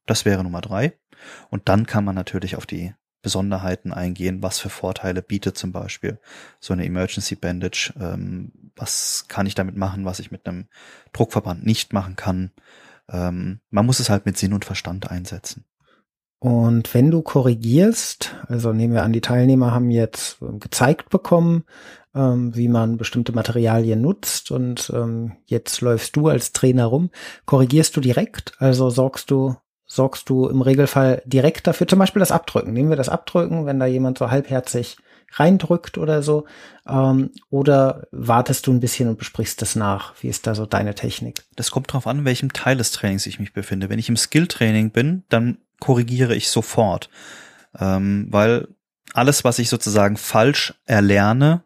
[0.05, 0.97] Das wäre Nummer drei.
[1.49, 6.19] Und dann kann man natürlich auf die Besonderheiten eingehen, was für Vorteile bietet zum Beispiel
[6.59, 10.67] so eine Emergency Bandage, ähm, was kann ich damit machen, was ich mit einem
[11.11, 12.51] Druckverband nicht machen kann.
[13.11, 15.65] Ähm, man muss es halt mit Sinn und Verstand einsetzen.
[16.39, 21.65] Und wenn du korrigierst, also nehmen wir an, die Teilnehmer haben jetzt ähm, gezeigt bekommen,
[22.15, 27.09] ähm, wie man bestimmte Materialien nutzt und ähm, jetzt läufst du als Trainer rum,
[27.45, 32.31] korrigierst du direkt, also sorgst du sorgst du im Regelfall direkt dafür, zum Beispiel das
[32.31, 32.73] Abdrücken.
[32.73, 34.97] Nehmen wir das Abdrücken, wenn da jemand so halbherzig
[35.33, 36.45] reindrückt oder so?
[36.87, 40.13] Ähm, oder wartest du ein bisschen und besprichst das nach?
[40.21, 41.43] Wie ist da so deine Technik?
[41.55, 43.89] Das kommt drauf an, in welchem Teil des Trainings ich mich befinde.
[43.89, 47.09] Wenn ich im Skill-Training bin, dann korrigiere ich sofort.
[47.77, 48.67] Ähm, weil
[49.13, 51.63] alles, was ich sozusagen falsch erlerne,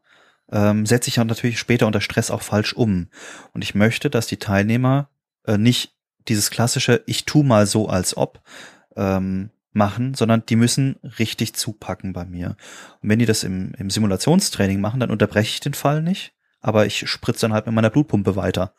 [0.51, 3.07] ähm, setze ich natürlich später unter Stress auch falsch um.
[3.53, 5.09] Und ich möchte, dass die Teilnehmer
[5.45, 5.95] äh, nicht
[6.27, 8.41] dieses klassische Ich tu mal so als ob
[8.95, 12.55] ähm, machen, sondern die müssen richtig zupacken bei mir.
[13.01, 16.85] Und wenn die das im, im Simulationstraining machen, dann unterbreche ich den Fall nicht, aber
[16.85, 18.73] ich spritze dann halt mit meiner Blutpumpe weiter.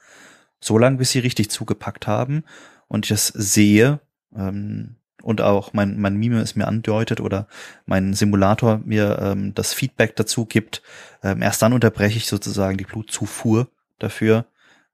[0.60, 2.44] So lange, bis sie richtig zugepackt haben
[2.88, 4.00] und ich das sehe
[4.34, 7.48] ähm, und auch mein, mein Mime es mir andeutet oder
[7.86, 10.82] mein Simulator mir ähm, das Feedback dazu gibt,
[11.22, 14.46] ähm, erst dann unterbreche ich sozusagen die Blutzufuhr dafür,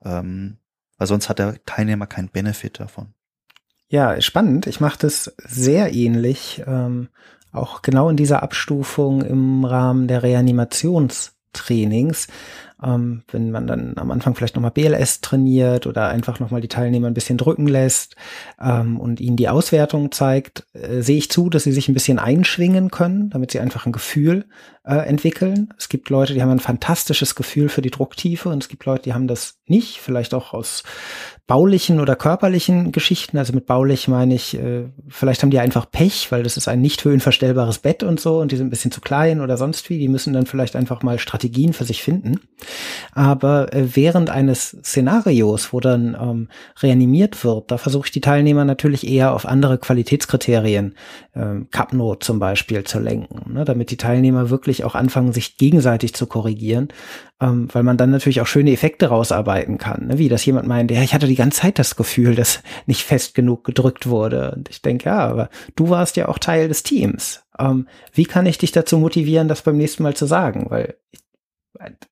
[0.05, 0.57] ähm,
[0.99, 3.15] weil sonst hat der Teilnehmer keinen Benefit davon.
[3.93, 4.69] Ja, spannend.
[4.69, 7.09] Ich mache das sehr ähnlich, ähm,
[7.51, 12.29] auch genau in dieser Abstufung im Rahmen der Reanimationstrainings.
[12.83, 17.09] Ähm, wenn man dann am Anfang vielleicht nochmal BLS trainiert oder einfach nochmal die Teilnehmer
[17.09, 18.17] ein bisschen drücken lässt
[18.61, 22.19] ähm, und ihnen die Auswertung zeigt, äh, sehe ich zu, dass sie sich ein bisschen
[22.19, 24.47] einschwingen können, damit sie einfach ein Gefühl
[24.85, 25.73] äh, entwickeln.
[25.77, 29.05] Es gibt Leute, die haben ein fantastisches Gefühl für die Drucktiefe und es gibt Leute,
[29.05, 30.83] die haben das nicht, vielleicht auch aus
[31.47, 33.37] baulichen oder körperlichen Geschichten.
[33.37, 36.81] Also mit baulich meine ich, äh, vielleicht haben die einfach Pech, weil das ist ein
[36.81, 39.99] nicht höhenverstellbares Bett und so und die sind ein bisschen zu klein oder sonst wie.
[39.99, 42.41] Die müssen dann vielleicht einfach mal Strategien für sich finden.
[43.13, 46.49] Aber äh, während eines Szenarios, wo dann ähm,
[46.81, 50.95] reanimiert wird, da versuche ich die Teilnehmer natürlich eher auf andere Qualitätskriterien,
[51.35, 56.15] ähm, Capno zum Beispiel, zu lenken, ne, damit die Teilnehmer wirklich auch anfangen, sich gegenseitig
[56.15, 56.89] zu korrigieren,
[57.41, 60.19] ähm, weil man dann natürlich auch schöne Effekte rausarbeiten kann, ne?
[60.19, 63.35] wie dass jemand meint, ja, ich hatte die ganze Zeit das Gefühl, dass nicht fest
[63.35, 64.53] genug gedrückt wurde.
[64.57, 67.43] Und ich denke, ja, aber du warst ja auch Teil des Teams.
[67.59, 70.67] Ähm, wie kann ich dich dazu motivieren, das beim nächsten Mal zu sagen?
[70.69, 70.97] Weil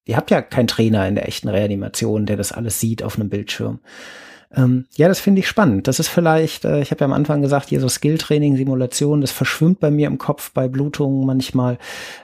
[0.05, 3.29] ihr habt ja keinen Trainer in der echten Reanimation, der das alles sieht auf einem
[3.29, 3.81] Bildschirm.
[4.55, 5.89] Ähm, ja, das finde ich spannend.
[5.89, 9.31] Das ist vielleicht, äh, ich habe ja am Anfang gesagt, hier so Skilltraining, Simulation, das
[9.31, 11.79] verschwimmt bei mir im Kopf bei Blutungen manchmal.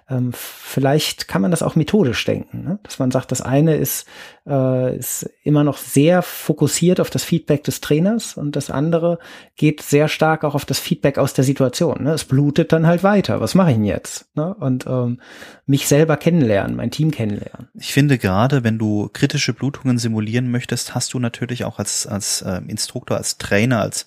[0.09, 2.79] Ähm, vielleicht kann man das auch methodisch denken, ne?
[2.83, 4.07] dass man sagt, das eine ist
[4.46, 9.18] äh, ist immer noch sehr fokussiert auf das Feedback des Trainers und das andere
[9.57, 12.04] geht sehr stark auch auf das Feedback aus der Situation.
[12.04, 12.12] Ne?
[12.12, 13.40] Es blutet dann halt weiter.
[13.40, 14.26] Was mache ich denn jetzt?
[14.37, 14.54] Ne?
[14.54, 15.20] Und ähm,
[15.66, 17.68] mich selber kennenlernen, mein Team kennenlernen.
[17.74, 22.42] Ich finde gerade, wenn du kritische Blutungen simulieren möchtest, hast du natürlich auch als als
[22.42, 24.07] äh, Instruktor, als Trainer, als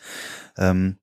[0.58, 0.98] ähm,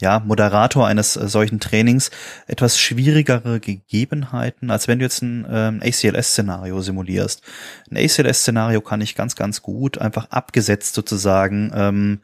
[0.00, 2.10] ja, Moderator eines äh, solchen Trainings
[2.46, 7.42] etwas schwierigere Gegebenheiten, als wenn du jetzt ein ähm, ACLS-Szenario simulierst.
[7.90, 12.20] Ein ACLS-Szenario kann ich ganz, ganz gut einfach abgesetzt sozusagen ähm,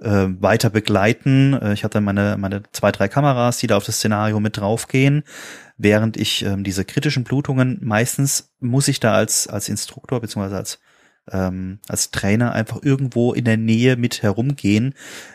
[0.00, 1.54] äh, weiter begleiten.
[1.54, 5.22] Äh, ich hatte meine, meine zwei, drei Kameras, die da auf das Szenario mit draufgehen.
[5.76, 10.78] Während ich ähm, diese kritischen Blutungen meistens muss ich da als, als Instruktor beziehungsweise als
[11.30, 14.94] ähm, als Trainer einfach irgendwo in der Nähe mit herumgehen,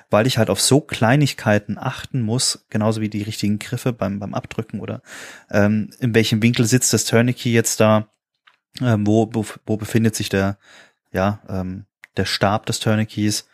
[0.10, 4.34] weil ich halt auf so Kleinigkeiten achten muss, genauso wie die richtigen Griffe beim, beim
[4.34, 5.02] Abdrücken oder
[5.50, 8.08] ähm, in welchem Winkel sitzt das Tourniquet jetzt da,
[8.82, 10.58] ähm, wo, wo, wo befindet sich der,
[11.12, 11.86] ja, ähm,
[12.18, 13.48] der Stab des Tourniquets,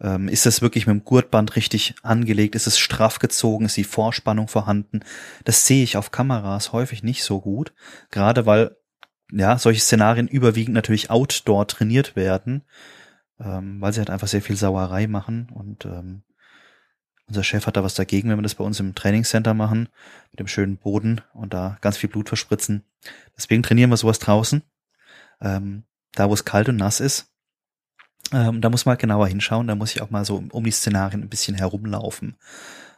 [0.00, 3.84] ähm, ist es wirklich mit dem Gurtband richtig angelegt, ist es straff gezogen, ist die
[3.84, 5.00] Vorspannung vorhanden.
[5.44, 7.72] Das sehe ich auf Kameras häufig nicht so gut,
[8.10, 8.76] gerade weil
[9.32, 12.62] ja, solche Szenarien überwiegend natürlich outdoor trainiert werden,
[13.40, 16.22] ähm, weil sie halt einfach sehr viel Sauerei machen und ähm,
[17.28, 19.88] unser Chef hat da was dagegen, wenn wir das bei uns im Trainingscenter machen,
[20.32, 22.84] mit dem schönen Boden und da ganz viel Blut verspritzen.
[23.36, 24.62] Deswegen trainieren wir sowas draußen,
[25.40, 27.32] ähm, da wo es kalt und nass ist.
[28.32, 30.70] Ähm, da muss man halt genauer hinschauen, da muss ich auch mal so um die
[30.70, 32.36] Szenarien ein bisschen herumlaufen.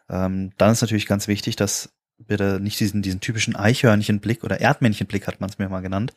[0.09, 5.27] Ähm, dann ist natürlich ganz wichtig, dass bitte nicht diesen, diesen typischen Eichhörnchenblick oder Erdmännchenblick
[5.27, 6.15] hat man es mir mal genannt.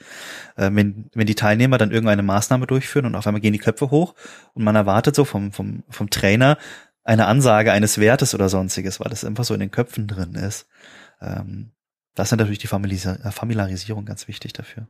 [0.55, 3.91] Äh, wenn, wenn die Teilnehmer dann irgendeine Maßnahme durchführen und auf einmal gehen die Köpfe
[3.91, 4.15] hoch
[4.53, 6.57] und man erwartet so vom, vom, vom Trainer
[7.03, 10.67] eine Ansage eines Wertes oder sonstiges, weil das einfach so in den Köpfen drin ist.
[11.21, 11.71] Ähm,
[12.15, 14.88] das ist natürlich die Familiarisierung ganz wichtig dafür.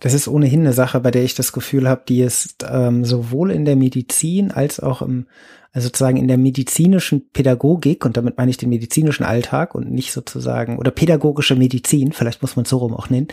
[0.00, 3.50] Das ist ohnehin eine Sache, bei der ich das Gefühl habe, die ist ähm, sowohl
[3.50, 5.26] in der Medizin als auch im,
[5.72, 10.12] also sozusagen in der medizinischen Pädagogik, und damit meine ich den medizinischen Alltag und nicht
[10.12, 13.28] sozusagen, oder pädagogische Medizin, vielleicht muss man es so rum auch nennen,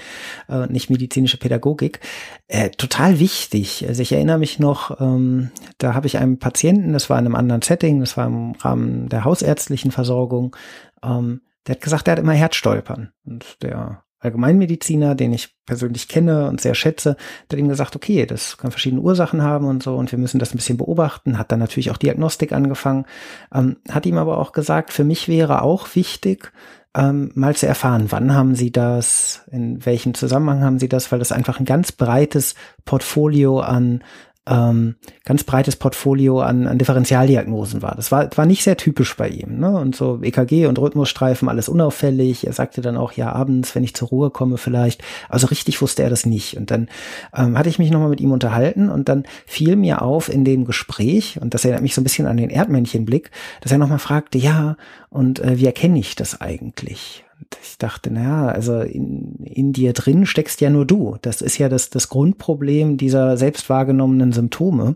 [0.49, 1.99] äh, nicht medizinische Pädagogik,
[2.47, 3.85] äh, total wichtig.
[3.87, 7.35] Also ich erinnere mich noch, ähm, da habe ich einen Patienten, das war in einem
[7.35, 10.55] anderen Setting, das war im Rahmen der hausärztlichen Versorgung,
[11.03, 13.11] ähm, der hat gesagt, er hat immer Herzstolpern.
[13.23, 17.17] Und der Allgemeinmediziner, den ich persönlich kenne und sehr schätze,
[17.51, 20.53] hat ihm gesagt, okay, das kann verschiedene Ursachen haben und so und wir müssen das
[20.53, 23.05] ein bisschen beobachten, hat dann natürlich auch Diagnostik angefangen,
[23.53, 26.51] ähm, hat ihm aber auch gesagt, für mich wäre auch wichtig,
[26.95, 31.19] ähm, mal zu erfahren, wann haben Sie das, in welchem Zusammenhang haben Sie das, weil
[31.19, 32.55] das einfach ein ganz breites
[32.85, 34.03] Portfolio an
[34.47, 37.95] ähm, ganz breites Portfolio an, an Differentialdiagnosen war.
[37.95, 39.59] Das war, war nicht sehr typisch bei ihm.
[39.59, 39.77] Ne?
[39.77, 42.47] Und so EKG und Rhythmusstreifen, alles unauffällig.
[42.47, 45.03] Er sagte dann auch, ja, abends, wenn ich zur Ruhe komme vielleicht.
[45.29, 46.57] Also richtig wusste er das nicht.
[46.57, 46.89] Und dann
[47.35, 50.65] ähm, hatte ich mich nochmal mit ihm unterhalten und dann fiel mir auf in dem
[50.65, 53.29] Gespräch, und das erinnert mich so ein bisschen an den Erdmännchenblick,
[53.61, 54.75] dass er nochmal fragte, ja,
[55.09, 57.23] und äh, wie erkenne ich das eigentlich?
[57.61, 61.17] Ich dachte, naja, also in, in dir drin steckst ja nur du.
[61.21, 64.95] Das ist ja das, das Grundproblem dieser selbst wahrgenommenen Symptome.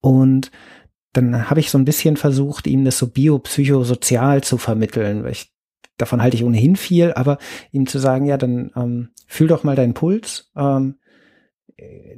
[0.00, 0.50] Und
[1.12, 5.52] dann habe ich so ein bisschen versucht, ihm das so biopsychosozial zu vermitteln, weil ich
[5.98, 7.38] davon halte ich ohnehin viel, aber
[7.70, 10.96] ihm zu sagen, ja, dann ähm, fühl doch mal deinen Puls, ähm,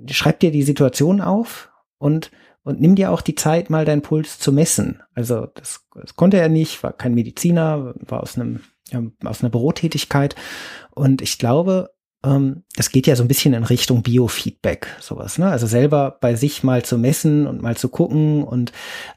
[0.08, 2.30] schreib dir die Situation auf und
[2.64, 5.02] und nimm dir auch die Zeit, mal deinen Puls zu messen.
[5.14, 8.60] Also das, das konnte er nicht, war kein Mediziner, war aus einem
[9.24, 10.34] aus einer Bürotätigkeit.
[10.90, 11.90] Und ich glaube,
[12.24, 15.48] ähm, das geht ja so ein bisschen in Richtung Biofeedback, sowas, ne?
[15.48, 18.42] Also selber bei sich mal zu messen und mal zu gucken.
[18.42, 18.72] Und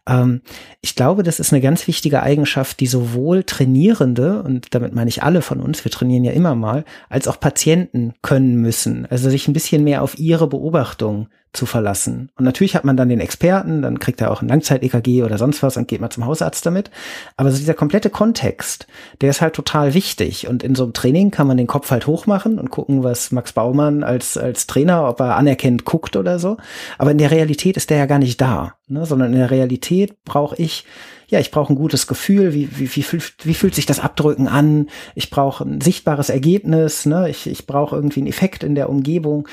[0.08, 0.42] ähm,
[0.82, 5.24] ich glaube, das ist eine ganz wichtige Eigenschaft, die sowohl Trainierende, und damit meine ich
[5.24, 9.06] alle von uns, wir trainieren ja immer mal, als auch Patienten können müssen.
[9.06, 12.30] Also sich ein bisschen mehr auf ihre Beobachtung zu verlassen.
[12.38, 15.64] Und natürlich hat man dann den Experten, dann kriegt er auch ein Langzeit-EKG oder sonst
[15.64, 16.92] was und geht mal zum Hausarzt damit.
[17.36, 18.88] Aber so dieser komplette Kontext,
[19.20, 20.48] der ist halt total wichtig.
[20.48, 23.52] Und in so einem Training kann man den Kopf halt hochmachen und gucken, was Max
[23.52, 26.58] Baumann als, als Trainer, ob er anerkennt, guckt oder so.
[26.98, 29.06] Aber in der Realität ist der ja gar nicht da, ne?
[29.06, 30.86] sondern in der Realität brauche ich
[31.30, 34.48] ja, ich brauche ein gutes Gefühl, wie, wie, wie, fühlt, wie fühlt sich das Abdrücken
[34.48, 34.88] an?
[35.14, 37.30] Ich brauche ein sichtbares Ergebnis, ne?
[37.30, 39.48] ich, ich brauche irgendwie einen Effekt in der Umgebung.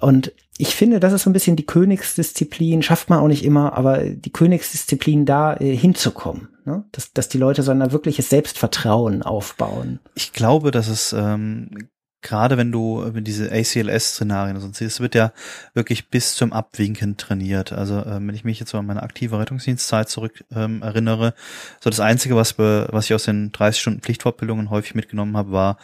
[0.00, 3.74] Und ich finde, das ist so ein bisschen die Königsdisziplin, schafft man auch nicht immer,
[3.74, 6.84] aber die Königsdisziplin da äh, hinzukommen, ne?
[6.92, 10.00] dass, dass die Leute so ein wirkliches Selbstvertrauen aufbauen.
[10.14, 11.88] Ich glaube, dass es ähm,
[12.22, 15.32] gerade wenn du wenn diese ACLS-Szenarien und so es wird ja
[15.74, 17.72] wirklich bis zum Abwinken trainiert.
[17.72, 21.34] Also ähm, wenn ich mich jetzt so an meine aktive Rettungsdienstzeit zurück ähm, erinnere,
[21.80, 25.76] so das Einzige, was, was ich aus den 30 Stunden Pflichtfortbildungen häufig mitgenommen habe, war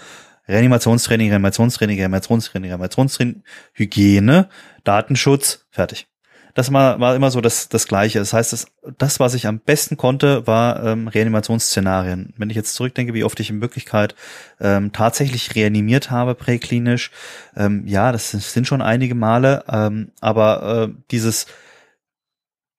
[0.48, 3.42] Reanimationstraining, Reanimationstraining, Reanimationstraining, Reanimationstraining,
[3.74, 4.48] Hygiene,
[4.84, 6.08] Datenschutz, fertig.
[6.54, 8.18] Das war, war immer so das, das Gleiche.
[8.18, 8.66] Das heißt, das,
[8.98, 12.34] das, was ich am besten konnte, war ähm, Reanimationsszenarien.
[12.36, 14.14] Wenn ich jetzt zurückdenke, wie oft ich in Wirklichkeit
[14.60, 17.10] ähm, tatsächlich reanimiert habe, präklinisch,
[17.56, 21.46] ähm, ja, das sind schon einige Male, ähm, aber äh, dieses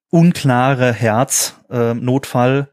[0.09, 2.69] unklare Herznotfall,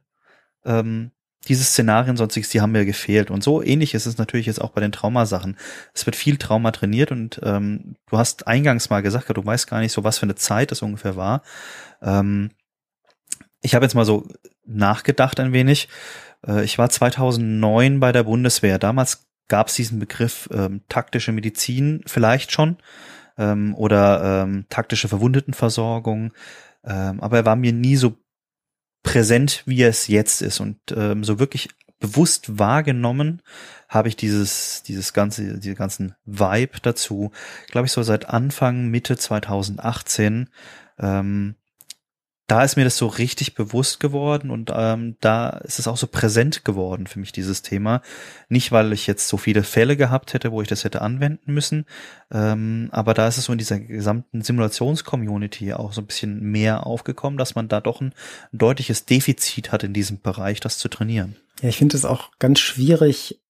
[0.67, 1.13] äh, ähm,
[1.49, 3.31] diese Szenarien sonstiges, die haben mir gefehlt.
[3.31, 5.57] Und so ähnlich ist es natürlich jetzt auch bei den Traumasachen.
[5.95, 9.81] Es wird viel Trauma trainiert und ähm, du hast eingangs mal gesagt, du weißt gar
[9.81, 11.43] nicht so, was für eine Zeit das ungefähr war.
[12.03, 12.51] Ähm,
[13.63, 14.27] ich habe jetzt mal so
[14.67, 15.89] nachgedacht ein wenig.
[16.47, 18.79] Äh, ich war 2009 bei der Bundeswehr.
[18.79, 22.77] Damals gab es diesen Begriff ähm, taktische Medizin vielleicht schon
[23.39, 26.33] ähm, oder ähm, taktische Verwundetenversorgung.
[26.85, 28.17] Ähm, aber er war mir nie so
[29.03, 30.61] präsent, wie es jetzt ist.
[30.61, 31.69] Und ähm, so wirklich
[32.01, 33.43] bewusst wahrgenommen
[33.89, 37.31] habe ich dieses, dieses ganze, diese ganzen Vibe dazu,
[37.71, 40.49] glaube ich, so seit Anfang, Mitte 2018.
[40.99, 41.57] Ähm,
[42.51, 46.09] da ist mir das so richtig bewusst geworden und ähm, da ist es auch so
[46.09, 48.03] präsent geworden für mich, dieses Thema.
[48.49, 51.87] Nicht, weil ich jetzt so viele Fälle gehabt hätte, wo ich das hätte anwenden müssen,
[52.33, 56.87] ähm, aber da ist es so in dieser gesamten Simulationscommunity auch so ein bisschen mehr
[56.87, 58.15] aufgekommen, dass man da doch ein,
[58.53, 61.37] deutliches Defizit hat in diesem Bereich, das zu trainieren.
[61.63, 63.41] Ja, ich finde es auch ganz schwierig,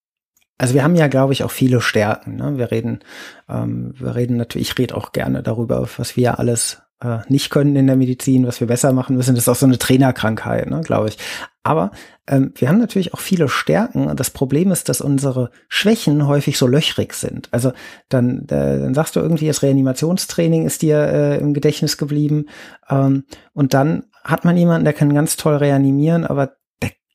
[0.58, 2.36] also wir haben ja, glaube ich, auch viele Stärken.
[2.36, 2.58] Ne?
[2.58, 3.00] Wir reden,
[3.48, 7.76] ähm, wir reden natürlich, ich rede auch gerne darüber, was wir alles äh, nicht können
[7.76, 9.34] in der Medizin, was wir besser machen müssen.
[9.34, 11.18] Das ist auch so eine Trainerkrankheit, ne, glaube ich.
[11.62, 11.90] Aber
[12.26, 14.14] ähm, wir haben natürlich auch viele Stärken.
[14.16, 17.48] Das Problem ist, dass unsere Schwächen häufig so löchrig sind.
[17.52, 17.72] Also
[18.08, 22.46] dann, äh, dann sagst du irgendwie, das Reanimationstraining ist dir äh, im Gedächtnis geblieben.
[22.88, 26.56] Ähm, und dann hat man jemanden, der kann ganz toll reanimieren, aber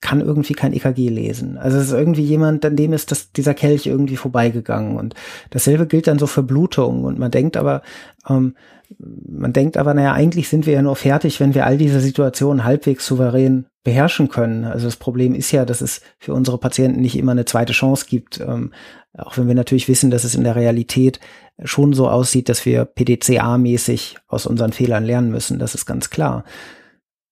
[0.06, 1.58] kann irgendwie kein EKG lesen.
[1.58, 4.98] Also es ist irgendwie jemand, an dem ist das, dieser Kelch irgendwie vorbeigegangen.
[4.98, 5.16] Und
[5.50, 7.06] dasselbe gilt dann so für Blutung.
[7.06, 7.82] Und man denkt aber,
[8.30, 8.54] ähm,
[9.00, 12.66] man denkt aber, naja, eigentlich sind wir ja nur fertig, wenn wir all diese Situationen
[12.66, 14.64] halbwegs souverän beherrschen können.
[14.66, 18.06] Also das Problem ist ja, dass es für unsere Patienten nicht immer eine zweite Chance
[18.08, 18.40] gibt.
[18.40, 18.74] Ähm,
[19.18, 21.20] auch wenn wir natürlich wissen, dass es in der Realität
[21.64, 25.58] schon so aussieht, dass wir PDCA-mäßig aus unseren Fehlern lernen müssen.
[25.58, 26.44] Das ist ganz klar.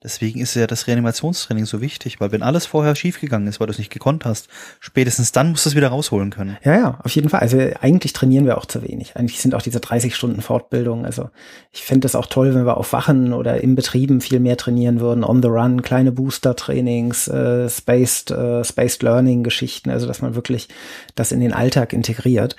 [0.04, 3.72] Deswegen ist ja das Reanimationstraining so wichtig, weil wenn alles vorher schiefgegangen ist, weil du
[3.72, 6.58] es nicht gekonnt hast, spätestens dann musst du es wieder rausholen können.
[6.64, 7.40] Ja, ja, auf jeden Fall.
[7.40, 9.16] Also eigentlich trainieren wir auch zu wenig.
[9.16, 11.06] Eigentlich sind auch diese 30 Stunden Fortbildung.
[11.06, 11.30] Also
[11.72, 15.00] ich fände es auch toll, wenn wir auf Wachen oder in Betrieben viel mehr trainieren
[15.00, 20.68] würden, on the run, kleine Booster-Trainings, äh, spaced, äh, spaced Learning-Geschichten, also dass man wirklich
[21.16, 22.56] das in den Alltag integriert.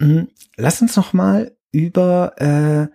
[0.00, 2.92] Hm, lass uns noch mal über äh,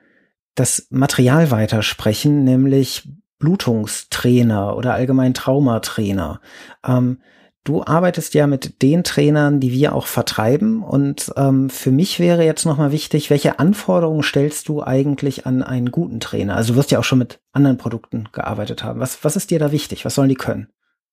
[0.55, 3.07] das Material weitersprechen, nämlich
[3.41, 6.39] Blutungstrainer oder allgemein Traumatrainer.
[6.87, 7.17] Ähm,
[7.65, 10.81] du arbeitest ja mit den Trainern, die wir auch vertreiben.
[10.81, 15.91] Und ähm, für mich wäre jetzt nochmal wichtig, welche Anforderungen stellst du eigentlich an einen
[15.91, 16.55] guten Trainer?
[16.55, 19.01] Also du wirst ja auch schon mit anderen Produkten gearbeitet haben.
[19.01, 20.05] Was, was ist dir da wichtig?
[20.05, 20.67] Was sollen die können?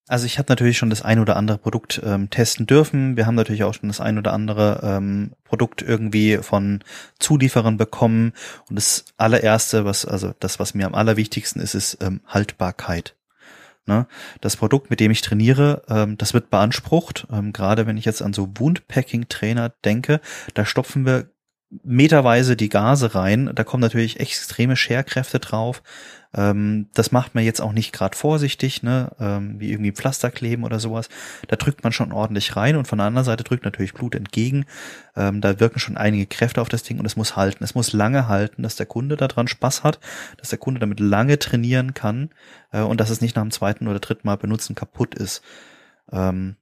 [0.09, 3.17] Also ich habe natürlich schon das ein oder andere Produkt ähm, testen dürfen.
[3.17, 6.83] Wir haben natürlich auch schon das ein oder andere ähm, Produkt irgendwie von
[7.19, 8.33] Zulieferern bekommen.
[8.71, 13.15] Und das allererste, was also das, was mir am allerwichtigsten ist, ist ähm, Haltbarkeit.
[13.85, 14.07] Ne?
[14.41, 17.27] Das Produkt, mit dem ich trainiere, ähm, das wird beansprucht.
[17.31, 20.21] Ähm, gerade wenn ich jetzt an so Woundpacking-Trainer denke,
[20.55, 21.31] da stopfen wir
[21.71, 23.51] meterweise die Gase rein.
[23.55, 25.83] Da kommen natürlich extreme Scherkräfte drauf.
[26.35, 30.65] Ähm, das macht man jetzt auch nicht gerade vorsichtig, ne, ähm, wie irgendwie Pflaster kleben
[30.65, 31.09] oder sowas.
[31.47, 34.67] Da drückt man schon ordentlich rein und von der anderen Seite drückt natürlich Blut entgegen.
[35.17, 37.65] Ähm, da wirken schon einige Kräfte auf das Ding und es muss halten.
[37.65, 40.01] Es muss lange halten, dass der Kunde daran Spaß hat,
[40.39, 42.31] dass der Kunde damit lange trainieren kann
[42.73, 45.43] äh, und dass es nicht nach dem zweiten oder dritten Mal benutzen kaputt ist.
[46.13, 46.57] Ähm,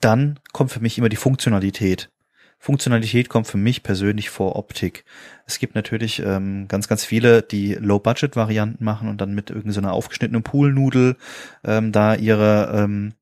[0.00, 2.10] dann kommt für mich immer die Funktionalität.
[2.58, 5.04] Funktionalität kommt für mich persönlich vor Optik.
[5.46, 9.94] Es gibt natürlich ähm, ganz, ganz viele, die Low-Budget-Varianten machen und dann mit irgendeiner so
[9.94, 11.16] aufgeschnittenen Poolnudel
[11.64, 13.14] ähm, da ihre, ähm,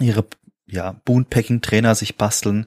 [0.00, 0.24] ihre
[0.66, 2.66] ja, Boonpacking-Trainer sich basteln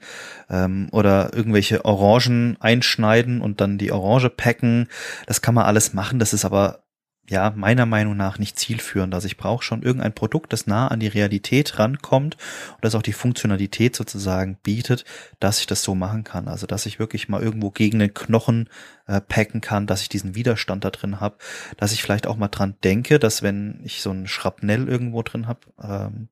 [0.49, 4.87] ähm, oder irgendwelche Orangen einschneiden und dann die Orange packen.
[5.27, 6.83] Das kann man alles machen, das ist aber
[7.29, 9.13] ja, meiner Meinung nach nicht zielführend.
[9.13, 12.37] Also ich brauche schon irgendein Produkt, das nah an die Realität rankommt
[12.75, 15.03] und das auch die Funktionalität sozusagen bietet,
[15.39, 16.47] dass ich das so machen kann.
[16.47, 18.69] Also dass ich wirklich mal irgendwo gegen den Knochen
[19.07, 21.37] äh, packen kann, dass ich diesen Widerstand da drin habe,
[21.75, 25.47] dass ich vielleicht auch mal dran denke, dass wenn ich so ein Schrapnell irgendwo drin
[25.47, 26.29] habe, ähm,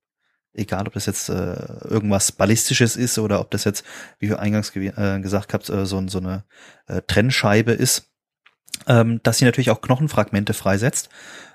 [0.54, 3.84] egal ob das jetzt äh, irgendwas Ballistisches ist oder ob das jetzt,
[4.20, 6.46] wie ihr eingangs äh, gesagt habt, äh, so, so eine
[6.88, 8.15] äh, Trennscheibe ist,
[8.88, 11.10] ähm, dass sie natürlich auch Knochenfragmente freisetzt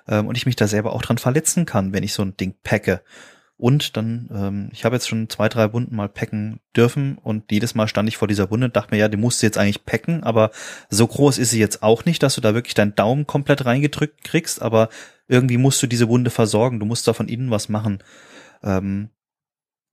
[0.09, 2.55] ähm, und ich mich da selber auch dran verletzen kann, wenn ich so ein Ding
[2.63, 3.03] packe.
[3.61, 7.75] Und dann, ähm, ich habe jetzt schon zwei, drei Wunden mal packen dürfen und jedes
[7.75, 9.85] Mal stand ich vor dieser Wunde und dachte mir, ja, die musst du jetzt eigentlich
[9.85, 10.51] packen, aber
[10.89, 14.25] so groß ist sie jetzt auch nicht, dass du da wirklich deinen Daumen komplett reingedrückt
[14.25, 14.89] kriegst, aber
[15.29, 18.03] irgendwie musst du diese Wunde versorgen, du musst da von innen was machen.
[18.63, 19.11] Ähm,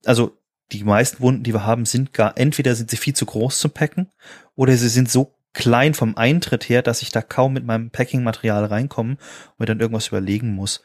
[0.06, 0.38] also
[0.72, 3.72] die meisten Wunden, die wir haben, sind gar, entweder sind sie viel zu groß zum
[3.72, 4.10] Packen
[4.54, 8.64] oder sie sind so klein vom Eintritt her, dass ich da kaum mit meinem Packing-Material
[8.64, 10.82] reinkomme und mir dann irgendwas überlegen muss.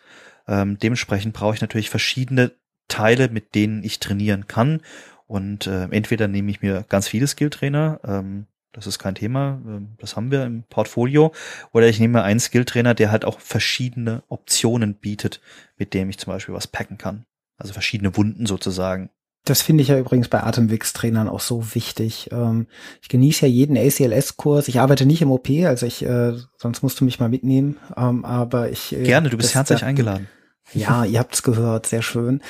[0.48, 2.54] Ähm, dementsprechend brauche ich natürlich verschiedene
[2.88, 4.82] Teile, mit denen ich trainieren kann.
[5.28, 9.96] Und äh, entweder nehme ich mir ganz viele Skilltrainer, ähm, das ist kein Thema, ähm,
[10.00, 11.32] das haben wir im Portfolio,
[11.72, 15.40] oder ich nehme einen Skilltrainer, der halt auch verschiedene Optionen bietet,
[15.78, 17.26] mit dem ich zum Beispiel was packen kann.
[17.58, 19.12] Also verschiedene Wunden sozusagen.
[19.46, 22.30] Das finde ich ja übrigens bei Atemwegstrainern auch so wichtig.
[22.32, 22.68] Ähm,
[23.02, 24.70] ich genieße ja jeden ACLS-Kurs.
[24.70, 27.78] Ich arbeite nicht im OP, also ich, äh, sonst musst du mich mal mitnehmen.
[27.98, 30.28] Ähm, aber ich äh, gerne, du bist herzlich da, eingeladen.
[30.74, 32.42] Ja, ihr habt's gehört, sehr schön.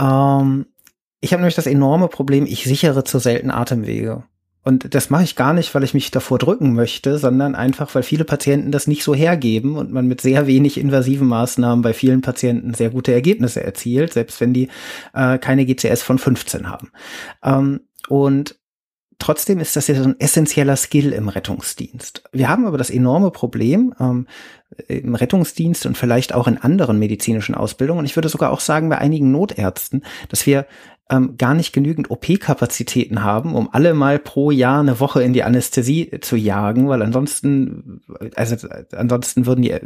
[0.00, 0.66] Ähm,
[1.20, 4.22] ich habe nämlich das enorme Problem, ich sichere zu selten Atemwege.
[4.66, 8.02] Und das mache ich gar nicht, weil ich mich davor drücken möchte, sondern einfach, weil
[8.02, 12.20] viele Patienten das nicht so hergeben und man mit sehr wenig invasiven Maßnahmen bei vielen
[12.20, 14.68] Patienten sehr gute Ergebnisse erzielt, selbst wenn die
[15.14, 16.90] äh, keine GCS von 15 haben.
[17.44, 18.58] Ähm, und
[19.18, 22.24] trotzdem ist das ja so ein essentieller Skill im Rettungsdienst.
[22.32, 24.26] Wir haben aber das enorme Problem ähm,
[24.88, 28.88] im Rettungsdienst und vielleicht auch in anderen medizinischen Ausbildungen, und ich würde sogar auch sagen
[28.88, 30.66] bei einigen Notärzten, dass wir
[31.10, 35.44] ähm, gar nicht genügend OP-Kapazitäten haben, um alle mal pro Jahr eine Woche in die
[35.44, 38.00] Anästhesie zu jagen, weil ansonsten,
[38.34, 39.80] also ansonsten würden die äh,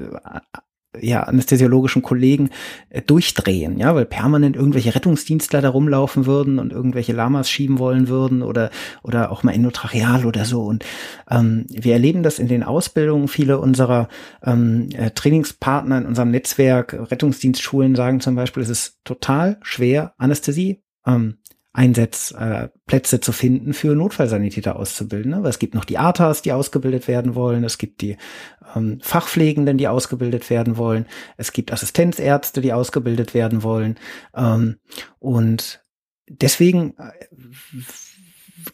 [0.99, 2.51] ja, anästhesiologischen Kollegen
[2.89, 8.09] äh, durchdrehen, ja, weil permanent irgendwelche Rettungsdienstler da rumlaufen würden und irgendwelche Lamas schieben wollen
[8.09, 8.71] würden oder
[9.03, 10.63] oder auch mal endotracheal oder so.
[10.63, 10.85] Und
[11.31, 13.29] ähm, wir erleben das in den Ausbildungen.
[13.29, 14.09] Viele unserer
[14.45, 20.83] ähm, äh, Trainingspartner in unserem Netzwerk, Rettungsdienstschulen sagen zum Beispiel, es ist total schwer, Anästhesie
[21.07, 21.39] ähm,
[21.73, 25.35] Einsatzplätze äh, zu finden für Notfallsanitäter auszubilden.
[25.35, 27.63] Aber es gibt noch die ATAs, die ausgebildet werden wollen.
[27.63, 28.17] Es gibt die
[28.75, 31.07] ähm, Fachpflegenden, die ausgebildet werden wollen.
[31.37, 33.99] Es gibt Assistenzärzte, die ausgebildet werden wollen.
[34.35, 34.77] Ähm,
[35.21, 35.85] und
[36.29, 37.13] deswegen äh,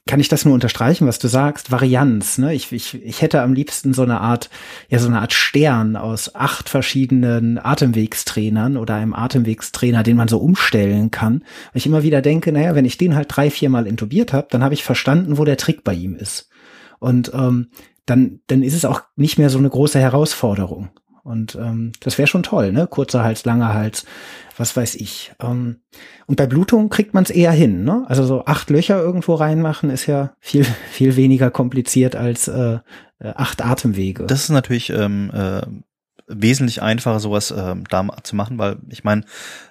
[0.06, 2.38] kann ich das nur unterstreichen, was du sagst, Varianz.
[2.38, 2.54] Ne?
[2.54, 4.50] Ich, ich, ich hätte am liebsten so eine Art,
[4.88, 10.38] ja, so eine Art Stern aus acht verschiedenen Atemwegstrainern oder einem Atemwegstrainer, den man so
[10.38, 11.40] umstellen kann.
[11.72, 14.48] Weil ich immer wieder denke, naja, wenn ich den halt drei, vier Mal intubiert habe,
[14.50, 16.48] dann habe ich verstanden, wo der Trick bei ihm ist.
[16.98, 17.68] Und ähm,
[18.06, 20.90] dann, dann ist es auch nicht mehr so eine große Herausforderung.
[21.26, 22.86] Und ähm, das wäre schon toll, ne?
[22.86, 24.06] Kurzer Hals, langer Hals,
[24.56, 25.32] was weiß ich.
[25.42, 25.80] Ähm,
[26.26, 28.04] und bei Blutung kriegt man es eher hin, ne?
[28.06, 32.78] Also so acht Löcher irgendwo reinmachen ist ja viel, viel weniger kompliziert als äh,
[33.18, 34.24] äh acht Atemwege.
[34.24, 35.62] Das ist natürlich ähm, äh,
[36.26, 39.22] wesentlich einfacher, sowas ähm, da zu machen, weil ich meine,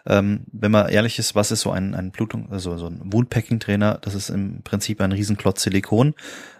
[0.05, 3.99] ähm, wenn man ehrlich ist, was ist so ein, ein Blutung, also so ein Woundpacking-Trainer,
[4.01, 6.13] das ist im Prinzip ein Riesenklotz Silikon,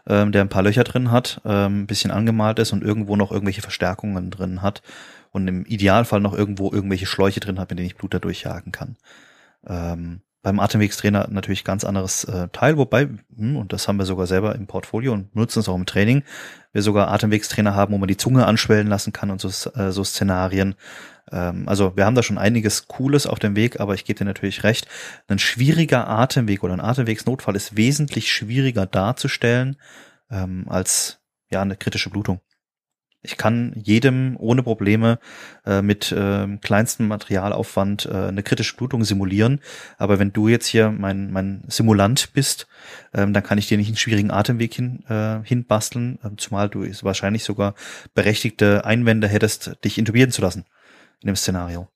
[0.08, 3.32] ähm, der ein paar Löcher drin hat, ähm, ein bisschen angemalt ist und irgendwo noch
[3.32, 4.82] irgendwelche Verstärkungen drin hat
[5.32, 8.72] und im Idealfall noch irgendwo irgendwelche Schläuche drin hat, mit denen ich Blut da durchjagen
[8.72, 8.98] kann.
[9.68, 14.28] Ähm, beim Atemwegstrainer natürlich ganz anderes äh, Teil, wobei, hm, und das haben wir sogar
[14.28, 16.22] selber im Portfolio und nutzen es auch im Training,
[16.72, 20.04] wir sogar Atemwegstrainer haben, wo man die Zunge anschwellen lassen kann und so, äh, so
[20.04, 20.76] Szenarien.
[21.32, 24.26] Ähm, also wir haben da schon einiges Cooles auf dem Weg, aber ich gebe dir
[24.26, 24.88] natürlich recht,
[25.28, 29.78] ein schwieriger Atemweg oder ein Atemwegsnotfall ist wesentlich schwieriger darzustellen
[30.30, 32.40] ähm, als ja eine kritische Blutung.
[33.26, 35.20] Ich kann jedem ohne Probleme
[35.66, 39.60] äh, mit äh, kleinstem Materialaufwand äh, eine kritische Blutung simulieren.
[39.98, 42.68] Aber wenn du jetzt hier mein, mein Simulant bist,
[43.14, 46.86] ähm, dann kann ich dir nicht einen schwierigen Atemweg hin, äh, hinbasteln, äh, zumal du
[47.02, 47.76] wahrscheinlich sogar
[48.14, 50.66] berechtigte Einwände hättest, dich intubieren zu lassen
[51.22, 51.88] in dem Szenario.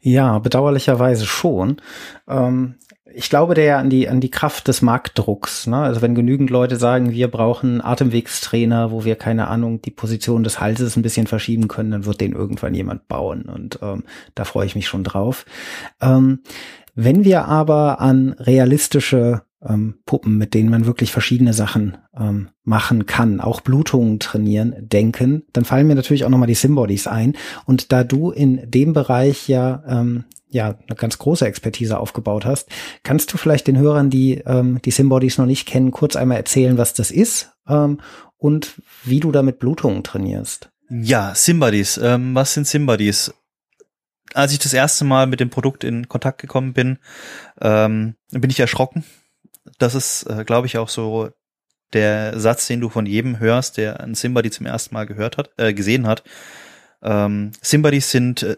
[0.00, 1.80] Ja, bedauerlicherweise schon.
[2.26, 2.76] Ähm,
[3.14, 5.66] ich glaube der an die, an die Kraft des Marktdrucks.
[5.66, 5.76] Ne?
[5.76, 10.60] Also wenn genügend Leute sagen, wir brauchen Atemwegstrainer, wo wir keine Ahnung, die Position des
[10.60, 13.42] Halses ein bisschen verschieben können, dann wird den irgendwann jemand bauen.
[13.42, 14.04] Und ähm,
[14.34, 15.46] da freue ich mich schon drauf.
[16.00, 16.40] Ähm,
[16.94, 23.06] wenn wir aber an realistische ähm, Puppen, mit denen man wirklich verschiedene Sachen ähm, machen
[23.06, 27.34] kann, auch Blutungen trainieren, denken, dann fallen mir natürlich auch nochmal die Symbodies ein.
[27.64, 32.68] Und da du in dem Bereich ja ähm, ja eine ganz große Expertise aufgebaut hast,
[33.02, 36.78] kannst du vielleicht den Hörern, die ähm, die Symbodies noch nicht kennen, kurz einmal erzählen,
[36.78, 38.00] was das ist ähm,
[38.36, 40.70] und wie du damit Blutungen trainierst?
[40.90, 41.98] Ja, Symbodies.
[41.98, 43.34] Ähm, was sind Symbodies?
[44.34, 46.98] Als ich das erste Mal mit dem Produkt in Kontakt gekommen bin,
[47.60, 49.04] ähm, bin ich erschrocken,
[49.78, 51.30] das ist, äh, glaube ich, auch so
[51.92, 55.50] der Satz, den du von jedem hörst, der ein Simbadi zum ersten Mal gehört hat,
[55.56, 56.22] äh, gesehen hat.
[57.02, 58.56] Ähm, Simbadis sind äh,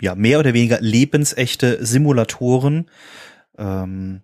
[0.00, 2.90] ja mehr oder weniger lebensechte Simulatoren,
[3.58, 4.22] ähm,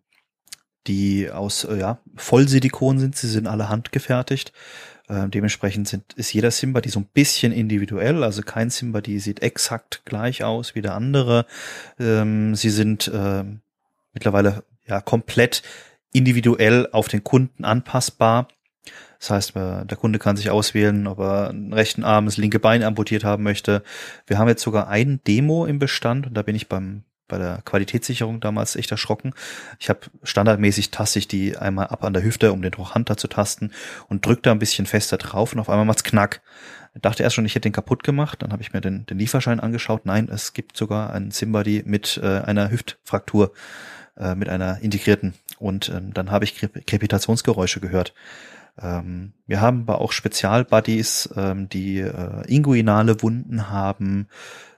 [0.87, 3.17] die aus äh, ja, Vollsilikon sind.
[3.17, 4.53] Sie sind alle handgefertigt.
[5.09, 8.23] Äh, dementsprechend sind, ist jeder Simba die so ein bisschen individuell.
[8.23, 11.47] Also kein Simba die sieht exakt gleich aus wie der andere.
[11.99, 13.45] Ähm, sie sind äh,
[14.13, 15.63] mittlerweile ja komplett
[16.13, 18.49] individuell auf den Kunden anpassbar.
[19.21, 22.59] Das heißt, äh, der Kunde kann sich auswählen, ob er einen rechten Arm, das linke
[22.59, 23.83] Bein amputiert haben möchte.
[24.27, 27.63] Wir haben jetzt sogar ein Demo im Bestand und da bin ich beim bei der
[27.65, 29.35] Qualitätssicherung damals echt erschrocken.
[29.79, 33.29] Ich habe standardmäßig taste ich die einmal ab an der Hüfte, um den Trochanter zu
[33.29, 33.71] tasten
[34.09, 36.43] und drücke da ein bisschen fester drauf und auf einmal macht's knack.
[36.95, 38.43] Ich dachte erst schon, ich hätte den kaputt gemacht.
[38.43, 40.07] Dann habe ich mir den, den Lieferschein angeschaut.
[40.07, 43.53] Nein, es gibt sogar einen Simbody mit äh, einer Hüftfraktur,
[44.17, 45.35] äh, mit einer integrierten.
[45.59, 48.13] Und äh, dann habe ich Krepitationsgeräusche gehört.
[48.81, 54.29] Ähm, wir haben aber auch Spezialbuddies, ähm, die äh, inguinale Wunden haben.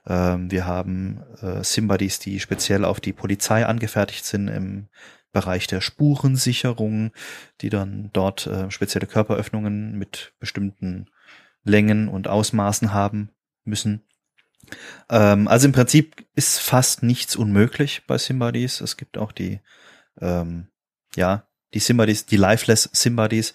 [0.05, 4.87] Ähm, wir haben äh, Simbuddies, die speziell auf die Polizei angefertigt sind im
[5.31, 7.11] Bereich der Spurensicherung,
[7.61, 11.07] die dann dort äh, spezielle Körperöffnungen mit bestimmten
[11.63, 13.29] Längen und Ausmaßen haben
[13.63, 14.03] müssen.
[15.09, 18.81] Ähm, also im Prinzip ist fast nichts unmöglich bei Simbuddies.
[18.81, 19.59] Es gibt auch die,
[20.21, 20.67] ähm,
[21.15, 23.53] ja, die Simbuddies, die Lifeless Simbuddies,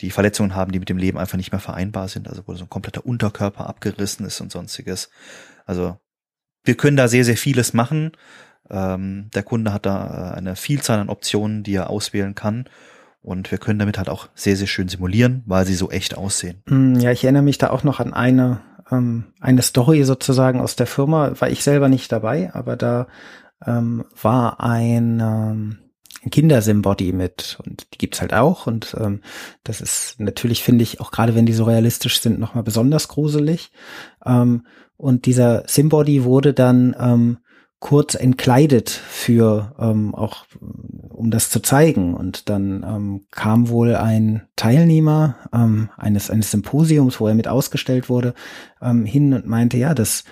[0.00, 2.64] die Verletzungen haben, die mit dem Leben einfach nicht mehr vereinbar sind, also wo so
[2.64, 5.10] ein kompletter Unterkörper abgerissen ist und sonstiges.
[5.64, 5.98] Also
[6.64, 8.12] wir können da sehr, sehr vieles machen.
[8.68, 12.68] Ähm, der Kunde hat da äh, eine Vielzahl an Optionen, die er auswählen kann.
[13.22, 16.62] Und wir können damit halt auch sehr, sehr schön simulieren, weil sie so echt aussehen.
[16.66, 20.76] Mm, ja, ich erinnere mich da auch noch an eine, ähm, eine Story sozusagen aus
[20.76, 21.32] der Firma.
[21.40, 23.08] War ich selber nicht dabei, aber da
[23.64, 25.85] ähm, war ein, ähm, ein
[26.30, 29.20] Kindersim-Body mit und die gibt's halt auch und ähm,
[29.64, 33.70] das ist natürlich, finde ich, auch gerade wenn die so realistisch sind, nochmal besonders gruselig.
[34.24, 37.38] Ähm, und dieser Simbody wurde dann ähm,
[37.78, 40.46] kurz entkleidet für ähm, auch
[41.10, 47.20] um das zu zeigen und dann ähm, kam wohl ein Teilnehmer ähm, eines eines Symposiums,
[47.20, 48.34] wo er mit ausgestellt wurde,
[48.80, 50.24] ähm, hin und meinte, ja, das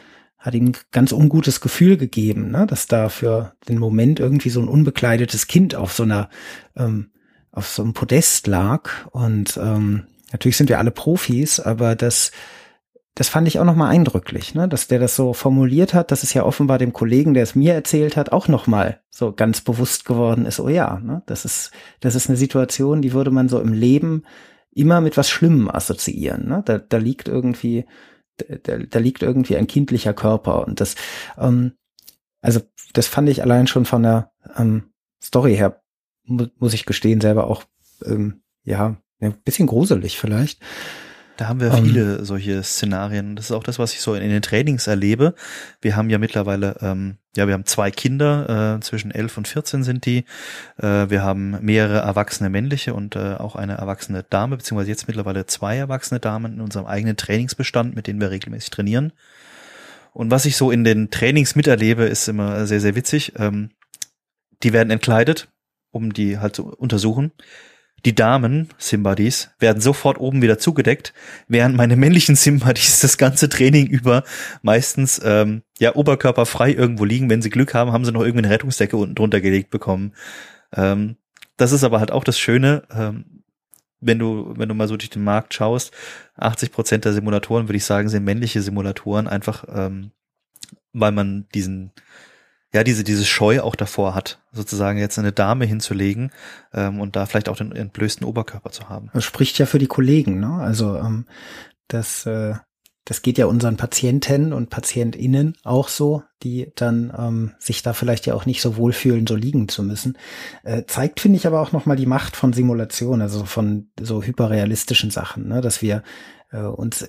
[0.44, 4.68] hat ihm ganz ungutes Gefühl gegeben, ne, dass da für den Moment irgendwie so ein
[4.68, 6.28] unbekleidetes Kind auf so einer
[6.76, 7.10] ähm,
[7.50, 12.30] auf so einem Podest lag und ähm, natürlich sind wir alle Profis, aber das
[13.14, 14.68] das fand ich auch nochmal eindrücklich, ne?
[14.68, 17.72] dass der das so formuliert hat, dass es ja offenbar dem Kollegen, der es mir
[17.72, 21.22] erzählt hat, auch nochmal so ganz bewusst geworden ist, oh ja, ne?
[21.26, 21.70] das ist,
[22.00, 24.24] das ist eine Situation, die würde man so im Leben
[24.72, 26.48] immer mit was Schlimmem assoziieren.
[26.48, 26.62] Ne?
[26.64, 27.84] Da, da liegt irgendwie,
[28.36, 30.94] da, da liegt irgendwie ein kindlicher Körper und das,
[31.38, 31.72] ähm,
[32.40, 32.60] also
[32.92, 35.82] das fand ich allein schon von der ähm, Story her,
[36.24, 37.64] mu muss ich gestehen, selber auch
[38.04, 40.60] ähm, ja, ein bisschen gruselig vielleicht.
[41.36, 41.84] Da haben wir um, ähm.
[41.84, 43.36] viele solche Szenarien.
[43.36, 45.34] Das ist auch das, was ich so in, in den Trainings erlebe.
[45.80, 49.82] Wir haben ja mittlerweile, ähm, ja, wir haben zwei Kinder, äh, zwischen elf und 14
[49.82, 50.24] sind die.
[50.78, 55.46] Äh, wir haben mehrere erwachsene männliche und äh, auch eine erwachsene Dame, beziehungsweise jetzt mittlerweile
[55.46, 59.12] zwei erwachsene Damen in unserem eigenen Trainingsbestand, mit denen wir regelmäßig trainieren.
[60.12, 63.32] Und was ich so in den Trainings miterlebe, ist immer sehr, sehr witzig.
[63.36, 63.70] Ähm,
[64.62, 65.48] die werden entkleidet,
[65.90, 67.32] um die halt zu untersuchen
[68.04, 71.14] die Damen Simbadis werden sofort oben wieder zugedeckt,
[71.48, 74.24] während meine männlichen Simbadis das ganze Training über
[74.62, 77.30] meistens ähm, ja oberkörperfrei irgendwo liegen.
[77.30, 80.14] Wenn sie Glück haben, haben sie noch irgendwie eine Rettungsdecke unten drunter gelegt bekommen.
[80.74, 81.16] Ähm,
[81.56, 83.42] das ist aber halt auch das Schöne, ähm,
[84.00, 85.92] wenn du, wenn du mal so durch den Markt schaust,
[86.36, 90.10] 80 Prozent der Simulatoren, würde ich sagen, sind männliche Simulatoren, einfach ähm,
[90.92, 91.92] weil man diesen
[92.74, 96.32] ja, diese, diese Scheu auch davor hat, sozusagen jetzt eine Dame hinzulegen
[96.72, 99.10] ähm, und da vielleicht auch den entblößten Oberkörper zu haben.
[99.14, 100.54] Das spricht ja für die Kollegen, ne?
[100.60, 101.26] Also ähm,
[101.86, 102.54] das, äh,
[103.04, 108.26] das geht ja unseren Patienten und PatientInnen auch so, die dann ähm, sich da vielleicht
[108.26, 110.18] ja auch nicht so wohlfühlen, so liegen zu müssen.
[110.64, 115.10] Äh, zeigt, finde ich, aber auch nochmal die Macht von Simulation, also von so hyperrealistischen
[115.10, 115.60] Sachen, ne?
[115.60, 116.02] dass wir
[116.50, 117.08] äh, uns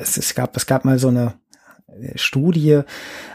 [0.00, 1.34] es, es gab es gab mal so eine
[2.14, 2.80] Studie,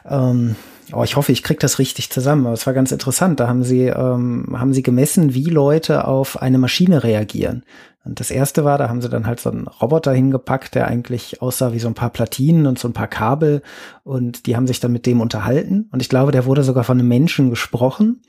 [0.06, 0.56] ähm,
[0.94, 3.40] oh, ich hoffe, ich kriege das richtig zusammen, aber es war ganz interessant.
[3.40, 7.64] Da haben sie, ähm, haben sie gemessen, wie Leute auf eine Maschine reagieren.
[8.04, 11.42] Und das erste war, da haben sie dann halt so einen Roboter hingepackt, der eigentlich
[11.42, 13.64] aussah wie so ein paar Platinen und so ein paar Kabel.
[14.04, 15.90] Und die haben sich dann mit dem unterhalten.
[15.92, 18.22] Und ich glaube, der wurde sogar von einem Menschen gesprochen.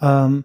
[0.00, 0.44] Ähm,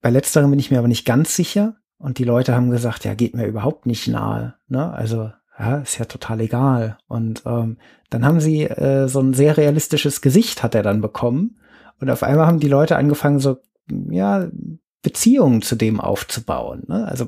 [0.00, 1.76] bei letzterem bin ich mir aber nicht ganz sicher.
[1.98, 4.54] Und die Leute haben gesagt, ja, geht mir überhaupt nicht nahe.
[4.68, 4.90] Ne?
[4.92, 5.30] Also
[5.60, 6.96] ja, ist ja total egal.
[7.06, 7.76] Und ähm,
[8.08, 11.58] dann haben sie äh, so ein sehr realistisches Gesicht hat er dann bekommen.
[12.00, 13.58] Und auf einmal haben die Leute angefangen, so,
[14.10, 14.48] ja,
[15.02, 16.84] Beziehungen zu dem aufzubauen.
[16.88, 17.06] Ne?
[17.06, 17.26] Also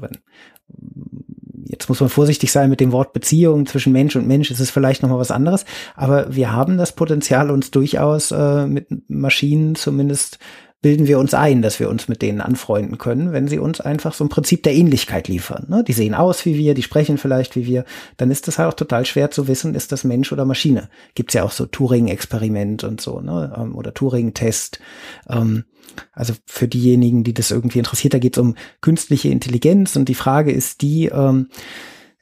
[1.66, 4.70] jetzt muss man vorsichtig sein mit dem Wort Beziehung zwischen Mensch und Mensch, ist es
[4.70, 5.64] vielleicht nochmal was anderes,
[5.94, 10.38] aber wir haben das Potenzial, uns durchaus äh, mit Maschinen zumindest
[10.82, 14.12] bilden wir uns ein, dass wir uns mit denen anfreunden können, wenn sie uns einfach
[14.12, 15.66] so ein Prinzip der Ähnlichkeit liefern.
[15.68, 15.84] Ne?
[15.84, 17.84] Die sehen aus wie wir, die sprechen vielleicht wie wir.
[18.16, 20.88] Dann ist das halt auch total schwer zu wissen, ist das Mensch oder Maschine.
[21.14, 23.54] Gibt's ja auch so Turing-Experiment und so, ne?
[23.56, 24.80] Ähm, oder Turing-Test.
[25.28, 25.64] Ähm,
[26.12, 30.50] also für diejenigen, die das irgendwie interessiert, da geht's um künstliche Intelligenz und die Frage
[30.50, 31.48] ist die, ähm,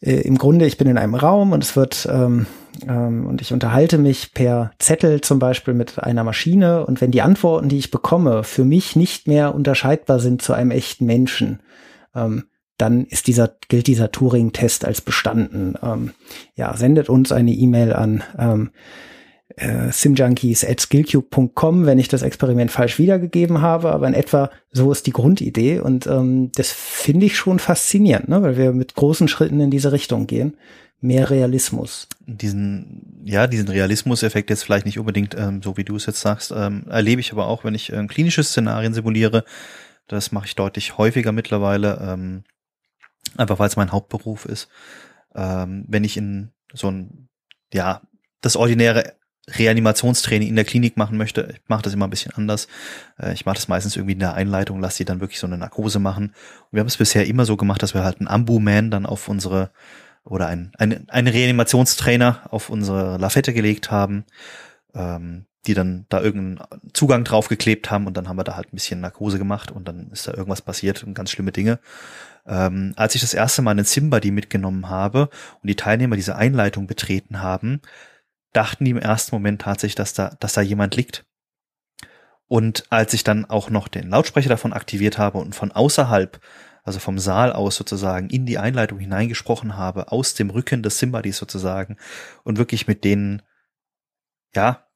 [0.01, 2.47] äh, im Grunde, ich bin in einem Raum und es wird ähm,
[2.87, 7.23] ähm, und ich unterhalte mich per Zettel zum Beispiel mit einer Maschine und wenn die
[7.23, 11.61] Antworten, die ich bekomme, für mich nicht mehr unterscheidbar sind zu einem echten Menschen,
[12.15, 12.45] ähm,
[12.79, 15.75] dann ist dieser, gilt dieser Turing-Test als bestanden.
[15.83, 16.13] Ähm,
[16.55, 18.71] ja, sendet uns eine E-Mail an ähm,
[19.57, 24.93] äh, simjunkies at skillcube.com, wenn ich das Experiment falsch wiedergegeben habe, aber in etwa so
[24.93, 28.43] ist die Grundidee und ähm, das finde ich schon faszinierend, ne?
[28.43, 30.57] weil wir mit großen Schritten in diese Richtung gehen.
[31.03, 32.09] Mehr Realismus.
[32.27, 36.53] Diesen, ja, diesen Realismus-Effekt jetzt vielleicht nicht unbedingt, ähm, so wie du es jetzt sagst,
[36.55, 39.45] ähm, erlebe ich aber auch, wenn ich ähm, klinische Szenarien simuliere.
[40.09, 42.45] Das mache ich deutlich häufiger mittlerweile, ähm,
[43.39, 44.69] einfach weil es mein Hauptberuf ist.
[45.35, 47.29] Ähm, wenn ich in so ein,
[47.73, 48.03] ja,
[48.43, 49.15] das ordinäre
[49.59, 52.69] Reanimationstraining in der Klinik machen möchte, ich mache das immer ein bisschen anders.
[53.19, 55.59] Äh, ich mache das meistens irgendwie in der Einleitung, lasse sie dann wirklich so eine
[55.59, 56.27] Narkose machen.
[56.27, 59.29] Und wir haben es bisher immer so gemacht, dass wir halt einen Ambu-Man dann auf
[59.29, 59.71] unsere
[60.25, 64.25] oder ein, ein, einen Reanimationstrainer auf unsere Lafette gelegt haben,
[64.95, 68.77] ähm, die dann da irgendeinen Zugang draufgeklebt haben und dann haben wir da halt ein
[68.77, 71.79] bisschen Narkose gemacht und dann ist da irgendwas passiert und ganz schlimme Dinge.
[72.47, 75.29] Ähm, als ich das erste Mal einen Simba die mitgenommen habe
[75.63, 77.81] und die Teilnehmer diese Einleitung betreten haben,
[78.53, 81.25] dachten die im ersten Moment tatsächlich, dass da, dass da jemand liegt.
[82.47, 86.41] Und als ich dann auch noch den Lautsprecher davon aktiviert habe und von außerhalb,
[86.83, 91.37] also vom Saal aus sozusagen, in die Einleitung hineingesprochen habe, aus dem Rücken des Simbadis
[91.37, 91.97] sozusagen,
[92.43, 93.43] und wirklich mit denen,
[94.55, 94.87] ja,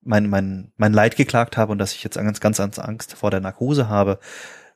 [0.00, 3.40] mein, mein, mein Leid geklagt habe und dass ich jetzt ganz, ganz Angst vor der
[3.40, 4.18] Narkose habe,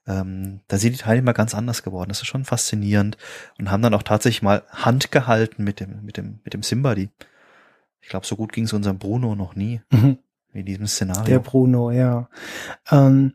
[0.07, 2.09] ähm, da sind die Teilnehmer ganz anders geworden.
[2.09, 3.17] Das ist schon faszinierend
[3.59, 7.11] und haben dann auch tatsächlich mal Hand gehalten mit dem, mit dem, mit dem Simbadi.
[8.07, 9.81] Ich glaube, so gut ging es unserem Bruno noch nie.
[9.91, 10.19] Mhm.
[10.53, 11.25] In diesem Szenario.
[11.25, 12.29] Der Bruno, ja.
[12.89, 13.33] Ähm,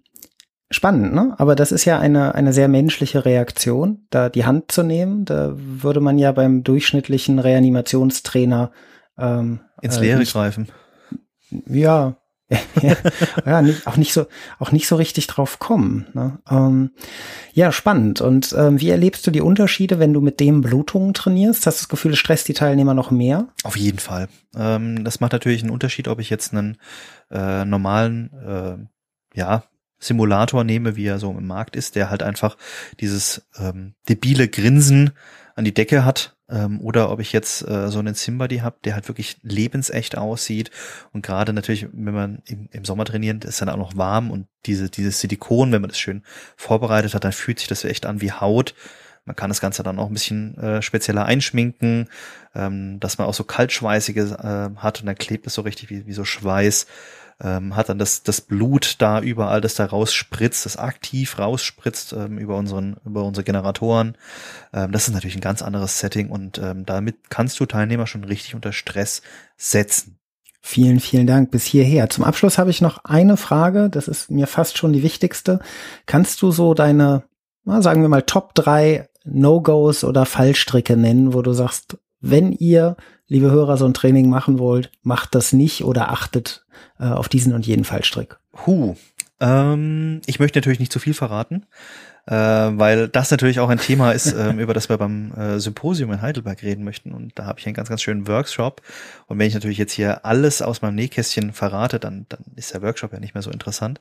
[0.69, 1.35] spannend, ne?
[1.37, 5.25] Aber das ist ja eine, eine sehr menschliche Reaktion, da die Hand zu nehmen.
[5.25, 8.71] Da würde man ja beim durchschnittlichen Reanimationstrainer
[9.17, 10.69] ähm, ins äh, Leere äh, greifen.
[11.67, 12.15] Ja,
[13.45, 14.25] ja, nicht, auch nicht so,
[14.59, 16.07] auch nicht so richtig drauf kommen.
[16.13, 16.39] Ne?
[16.49, 16.91] Ähm,
[17.53, 18.21] ja, spannend.
[18.21, 21.65] Und ähm, wie erlebst du die Unterschiede, wenn du mit dem Blutungen trainierst?
[21.65, 23.47] Hast du das Gefühl, es stresst die Teilnehmer noch mehr?
[23.63, 24.27] Auf jeden Fall.
[24.55, 26.77] Ähm, das macht natürlich einen Unterschied, ob ich jetzt einen
[27.29, 29.63] äh, normalen, äh, ja,
[29.99, 32.57] Simulator nehme, wie er so im Markt ist, der halt einfach
[32.99, 35.11] dieses ähm, debile Grinsen
[35.55, 38.93] an die Decke hat ähm, oder ob ich jetzt äh, so einen Simbadi habe, der
[38.93, 40.69] halt wirklich lebensecht aussieht
[41.13, 44.47] und gerade natürlich, wenn man im, im Sommer trainiert, ist dann auch noch warm und
[44.65, 46.23] diese dieses Silikon, wenn man das schön
[46.57, 48.75] vorbereitet hat, dann fühlt sich das echt an wie Haut.
[49.25, 52.09] Man kann das Ganze dann auch ein bisschen äh, spezieller einschminken,
[52.55, 56.07] ähm, dass man auch so kaltschweißige äh, hat und dann klebt es so richtig wie,
[56.07, 56.87] wie so Schweiß
[57.41, 62.37] ähm, hat dann das, das Blut da überall, das da rausspritzt, das aktiv rausspritzt ähm,
[62.37, 64.17] über unseren, über unsere Generatoren.
[64.73, 68.23] Ähm, das ist natürlich ein ganz anderes Setting und ähm, damit kannst du Teilnehmer schon
[68.23, 69.21] richtig unter Stress
[69.57, 70.17] setzen.
[70.63, 72.09] Vielen, vielen Dank bis hierher.
[72.09, 75.59] Zum Abschluss habe ich noch eine Frage, das ist mir fast schon die wichtigste.
[76.05, 77.23] Kannst du so deine,
[77.63, 82.95] na, sagen wir mal, Top drei No-Gos oder Fallstricke nennen, wo du sagst, wenn ihr,
[83.27, 86.65] liebe Hörer, so ein Training machen wollt, macht das nicht oder achtet
[86.99, 88.37] äh, auf diesen und jeden Fallstrick.
[88.65, 88.95] Huh.
[89.39, 91.65] Ähm, ich möchte natürlich nicht zu viel verraten,
[92.27, 96.11] äh, weil das natürlich auch ein Thema ist, ähm, über das wir beim äh, Symposium
[96.11, 97.11] in Heidelberg reden möchten.
[97.11, 98.81] Und da habe ich einen ganz, ganz schönen Workshop.
[99.25, 102.83] Und wenn ich natürlich jetzt hier alles aus meinem Nähkästchen verrate, dann, dann ist der
[102.83, 103.99] Workshop ja nicht mehr so interessant.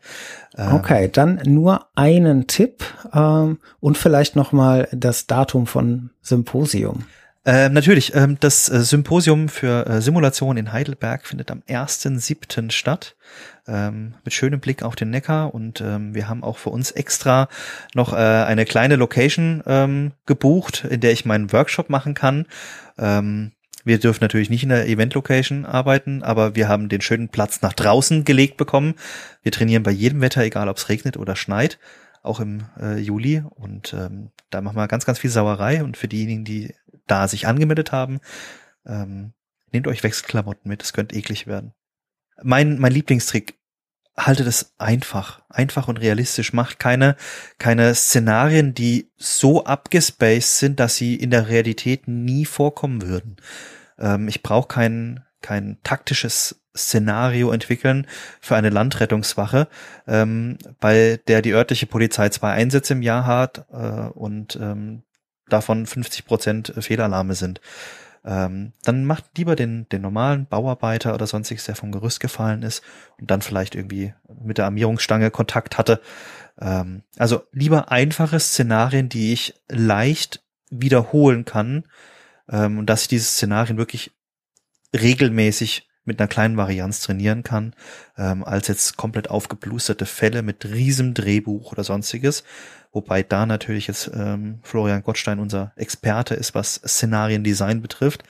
[0.59, 7.07] Ähm, okay, dann nur einen Tipp ähm, und vielleicht noch mal das Datum von Symposium.
[7.47, 12.70] Ähm, natürlich, ähm, das äh, Symposium für äh, Simulation in Heidelberg findet am 1.7.
[12.70, 13.16] statt,
[13.66, 17.49] ähm, mit schönem Blick auf den Neckar und ähm, wir haben auch für uns extra
[17.95, 22.47] noch äh, eine kleine Location ähm, gebucht, in der ich meinen Workshop machen kann.
[22.99, 23.53] Ähm,
[23.84, 27.72] wir dürfen natürlich nicht in der Event-Location arbeiten, aber wir haben den schönen Platz nach
[27.72, 28.95] draußen gelegt bekommen.
[29.43, 31.78] Wir trainieren bei jedem Wetter, egal ob es regnet oder schneit,
[32.22, 33.43] auch im äh, Juli.
[33.49, 35.82] Und ähm, da machen wir ganz, ganz viel Sauerei.
[35.82, 36.74] Und für diejenigen, die
[37.11, 38.21] da sich angemeldet haben.
[38.87, 39.33] Ähm,
[39.73, 41.73] nehmt euch Wechselklamotten mit, es könnte eklig werden.
[42.43, 43.59] Mein, mein Lieblingstrick
[44.17, 46.53] haltet es einfach, einfach und realistisch.
[46.53, 47.17] Macht keine,
[47.59, 53.37] keine Szenarien, die so abgespaced sind, dass sie in der Realität nie vorkommen würden.
[53.99, 58.07] Ähm, ich brauche kein, kein taktisches Szenario entwickeln
[58.41, 59.69] für eine Landrettungswache,
[60.07, 65.03] ähm, bei der die örtliche Polizei zwei Einsätze im Jahr hat äh, und ähm,
[65.53, 67.61] davon 50 Prozent Fehlalarme sind
[68.25, 72.83] ähm, dann macht lieber den, den normalen Bauarbeiter oder sonstiges, der vom Gerüst gefallen ist
[73.19, 76.01] und dann vielleicht irgendwie mit der Armierungsstange Kontakt hatte.
[76.61, 81.85] Ähm, also lieber einfache Szenarien, die ich leicht wiederholen kann
[82.51, 84.13] ähm, und dass ich diese Szenarien wirklich
[84.95, 87.75] regelmäßig mit einer kleinen Varianz trainieren kann,
[88.19, 92.45] ähm, als jetzt komplett aufgeblusterte Fälle mit riesem Drehbuch oder sonstiges.
[92.93, 98.24] Wobei da natürlich jetzt ähm, Florian Gottstein unser Experte ist, was Szenariendesign betrifft.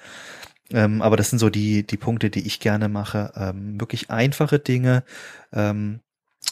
[0.70, 3.32] Ähm, aber das sind so die, die Punkte, die ich gerne mache.
[3.34, 5.02] Ähm, wirklich einfache Dinge
[5.52, 6.00] ähm,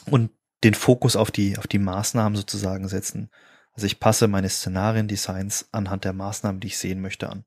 [0.09, 0.31] und
[0.63, 3.29] den Fokus auf die, auf die Maßnahmen sozusagen setzen.
[3.73, 7.45] Also ich passe meine Szenariendesigns anhand der Maßnahmen, die ich sehen möchte, an.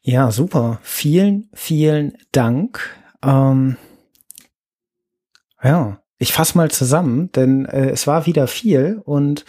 [0.00, 0.80] Ja, super.
[0.82, 2.96] Vielen, vielen Dank.
[3.22, 3.76] Ähm,
[5.62, 9.44] ja, ich fasse mal zusammen, denn äh, es war wieder viel und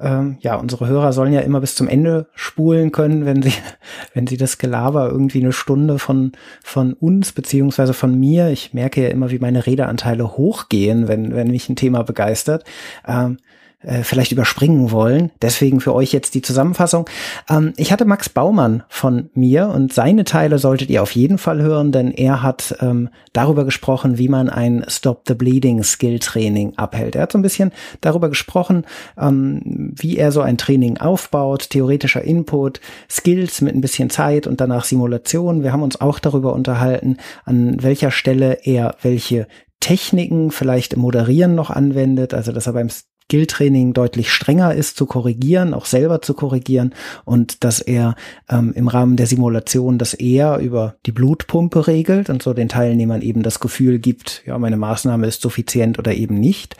[0.00, 3.52] ähm, ja, unsere Hörer sollen ja immer bis zum Ende spulen können, wenn sie,
[4.14, 9.02] wenn sie das Gelaber irgendwie eine Stunde von, von uns beziehungsweise von mir, ich merke
[9.02, 12.64] ja immer, wie meine Redeanteile hochgehen, wenn, wenn mich ein Thema begeistert.
[13.06, 13.36] Ähm,
[13.84, 15.30] äh, vielleicht überspringen wollen.
[15.42, 17.08] Deswegen für euch jetzt die Zusammenfassung.
[17.48, 21.62] Ähm, ich hatte Max Baumann von mir und seine Teile solltet ihr auf jeden Fall
[21.62, 26.74] hören, denn er hat ähm, darüber gesprochen, wie man ein Stop the Bleeding Skill Training
[26.76, 27.16] abhält.
[27.16, 28.84] Er hat so ein bisschen darüber gesprochen,
[29.18, 32.80] ähm, wie er so ein Training aufbaut, theoretischer Input,
[33.10, 35.62] Skills mit ein bisschen Zeit und danach Simulation.
[35.62, 39.46] Wir haben uns auch darüber unterhalten, an welcher Stelle er welche
[39.80, 42.88] Techniken vielleicht im Moderieren noch anwendet, also dass er beim
[43.34, 48.14] Skilltraining deutlich strenger ist zu korrigieren, auch selber zu korrigieren und dass er
[48.48, 53.22] ähm, im Rahmen der Simulation das eher über die Blutpumpe regelt und so den Teilnehmern
[53.22, 56.76] eben das Gefühl gibt, ja, meine Maßnahme ist suffizient oder eben nicht,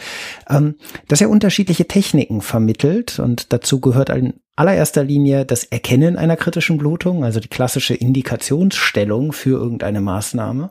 [0.49, 0.77] ähm,
[1.09, 6.79] dass er unterschiedliche Techniken vermittelt und dazu gehört in allererster Linie das Erkennen einer kritischen
[6.79, 10.71] Blutung, also die klassische Indikationsstellung für irgendeine Maßnahme.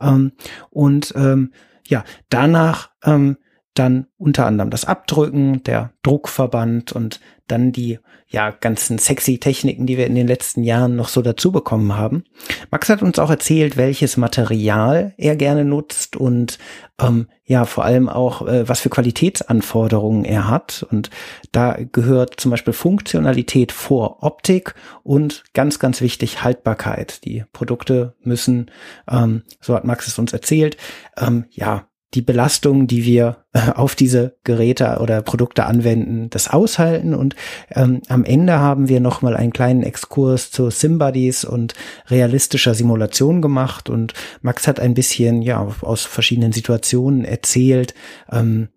[0.00, 0.30] Ähm,
[0.70, 1.50] und ähm,
[1.88, 3.36] ja, danach ähm,
[3.74, 7.98] dann unter anderem das Abdrücken, der Druckverband und dann die
[8.28, 12.24] ja ganzen sexy Techniken, die wir in den letzten Jahren noch so dazu bekommen haben.
[12.70, 16.58] Max hat uns auch erzählt, welches Material er gerne nutzt und
[17.00, 21.10] ähm, ja vor allem auch äh, was für Qualitätsanforderungen er hat und
[21.52, 27.24] da gehört zum Beispiel Funktionalität vor Optik und ganz ganz wichtig Haltbarkeit.
[27.24, 28.70] Die Produkte müssen,
[29.10, 30.76] ähm, so hat Max es uns erzählt,
[31.18, 37.14] ähm, ja die Belastung, die wir äh, auf diese Geräte oder Produkte anwenden, das aushalten.
[37.14, 37.34] Und
[37.70, 41.74] ähm, am Ende haben wir nochmal einen kleinen Exkurs zu Simbuddies und
[42.08, 43.90] realistischer Simulation gemacht.
[43.90, 47.94] Und Max hat ein bisschen ja aus verschiedenen Situationen erzählt,
[48.30, 48.68] ähm,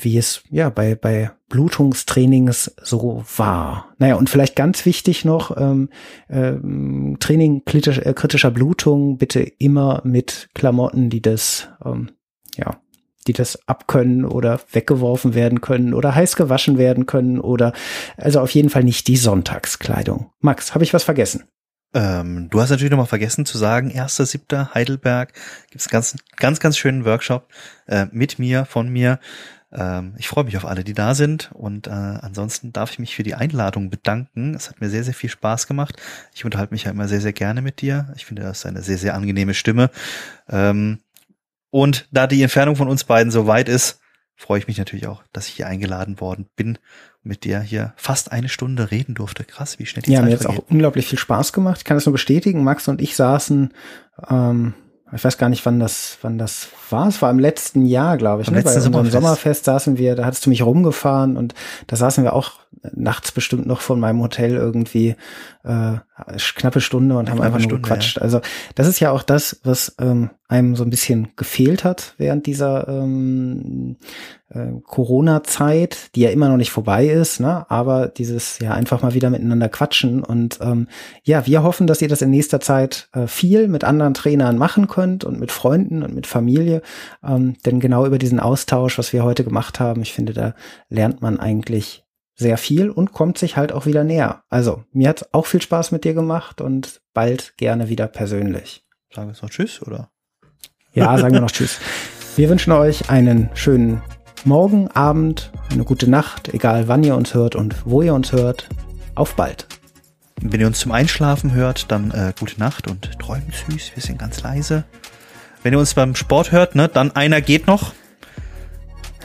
[0.00, 3.94] wie es ja bei, bei Blutungstrainings so war.
[3.98, 5.88] Naja, und vielleicht ganz wichtig noch, ähm,
[6.28, 12.10] ähm, Training kritisch, äh, kritischer Blutung bitte immer mit Klamotten, die das ähm,
[12.56, 12.80] ja,
[13.26, 17.72] die das abkönnen oder weggeworfen werden können oder heiß gewaschen werden können oder
[18.16, 20.30] also auf jeden Fall nicht die Sonntagskleidung.
[20.40, 21.44] Max, habe ich was vergessen?
[21.94, 24.74] Ähm, du hast natürlich noch mal vergessen zu sagen, 1.7.
[24.74, 25.32] Heidelberg
[25.70, 27.48] gibt's ganz, ganz, ganz schönen Workshop
[27.86, 29.20] äh, mit mir, von mir.
[29.74, 33.14] Ähm, ich freue mich auf alle, die da sind und äh, ansonsten darf ich mich
[33.14, 34.54] für die Einladung bedanken.
[34.54, 35.96] Es hat mir sehr, sehr viel Spaß gemacht.
[36.34, 38.12] Ich unterhalte mich ja immer sehr, sehr gerne mit dir.
[38.16, 39.90] Ich finde, das ist eine sehr, sehr angenehme Stimme.
[40.48, 40.98] Ähm,
[41.74, 43.98] und da die Entfernung von uns beiden so weit ist,
[44.36, 46.78] freue ich mich natürlich auch, dass ich hier eingeladen worden bin,
[47.24, 49.42] mit dir hier fast eine Stunde reden durfte.
[49.42, 51.78] Krass, wie schnell die ja, Zeit mir hat auch unglaublich viel Spaß gemacht.
[51.78, 52.62] Ich kann das nur bestätigen.
[52.62, 53.74] Max und ich saßen
[54.30, 54.74] ähm,
[55.14, 57.06] ich weiß gar nicht, wann das, wann das war.
[57.06, 58.50] Es war im letzten Jahr, glaube ich.
[58.50, 58.62] ne?
[58.62, 59.12] Bei unserem Sommerfest.
[59.12, 61.54] Sommerfest saßen wir, da hattest du mich rumgefahren und
[61.86, 62.52] da saßen wir auch
[62.92, 65.14] nachts bestimmt noch von meinem Hotel irgendwie
[65.62, 65.98] äh,
[66.56, 68.16] knappe Stunde und haben einfach nur Stunde, gequatscht.
[68.16, 68.22] Ja.
[68.22, 68.40] Also
[68.74, 72.86] das ist ja auch das, was ähm, einem so ein bisschen gefehlt hat während dieser
[72.86, 73.96] ähm,
[74.50, 77.64] äh, Corona-Zeit, die ja immer noch nicht vorbei ist, ne?
[77.70, 80.88] aber dieses ja einfach mal wieder miteinander quatschen und ähm,
[81.22, 84.86] ja, wir hoffen, dass ihr das in nächster Zeit äh, viel mit anderen Trainern machen
[84.86, 86.82] könnt und mit Freunden und mit Familie,
[87.26, 90.54] ähm, denn genau über diesen Austausch, was wir heute gemacht haben, ich finde, da
[90.90, 92.04] lernt man eigentlich
[92.36, 94.42] sehr viel und kommt sich halt auch wieder näher.
[94.48, 98.84] Also, mir hat auch viel Spaß mit dir gemacht und bald gerne wieder persönlich.
[99.14, 100.10] Sagen wir jetzt noch Tschüss, oder?
[100.94, 101.80] Ja, sagen wir noch Tschüss.
[102.36, 104.00] Wir wünschen euch einen schönen
[104.44, 108.68] Morgen, Abend, eine gute Nacht, egal wann ihr uns hört und wo ihr uns hört.
[109.16, 109.66] Auf bald.
[110.40, 113.92] Wenn ihr uns zum Einschlafen hört, dann äh, gute Nacht und träumt süß.
[113.94, 114.84] Wir sind ganz leise.
[115.62, 117.92] Wenn ihr uns beim Sport hört, ne, dann einer geht noch.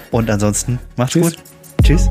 [0.09, 1.35] Und ansonsten macht's Tschüss.
[1.35, 1.43] gut.
[1.83, 2.09] Tschüss.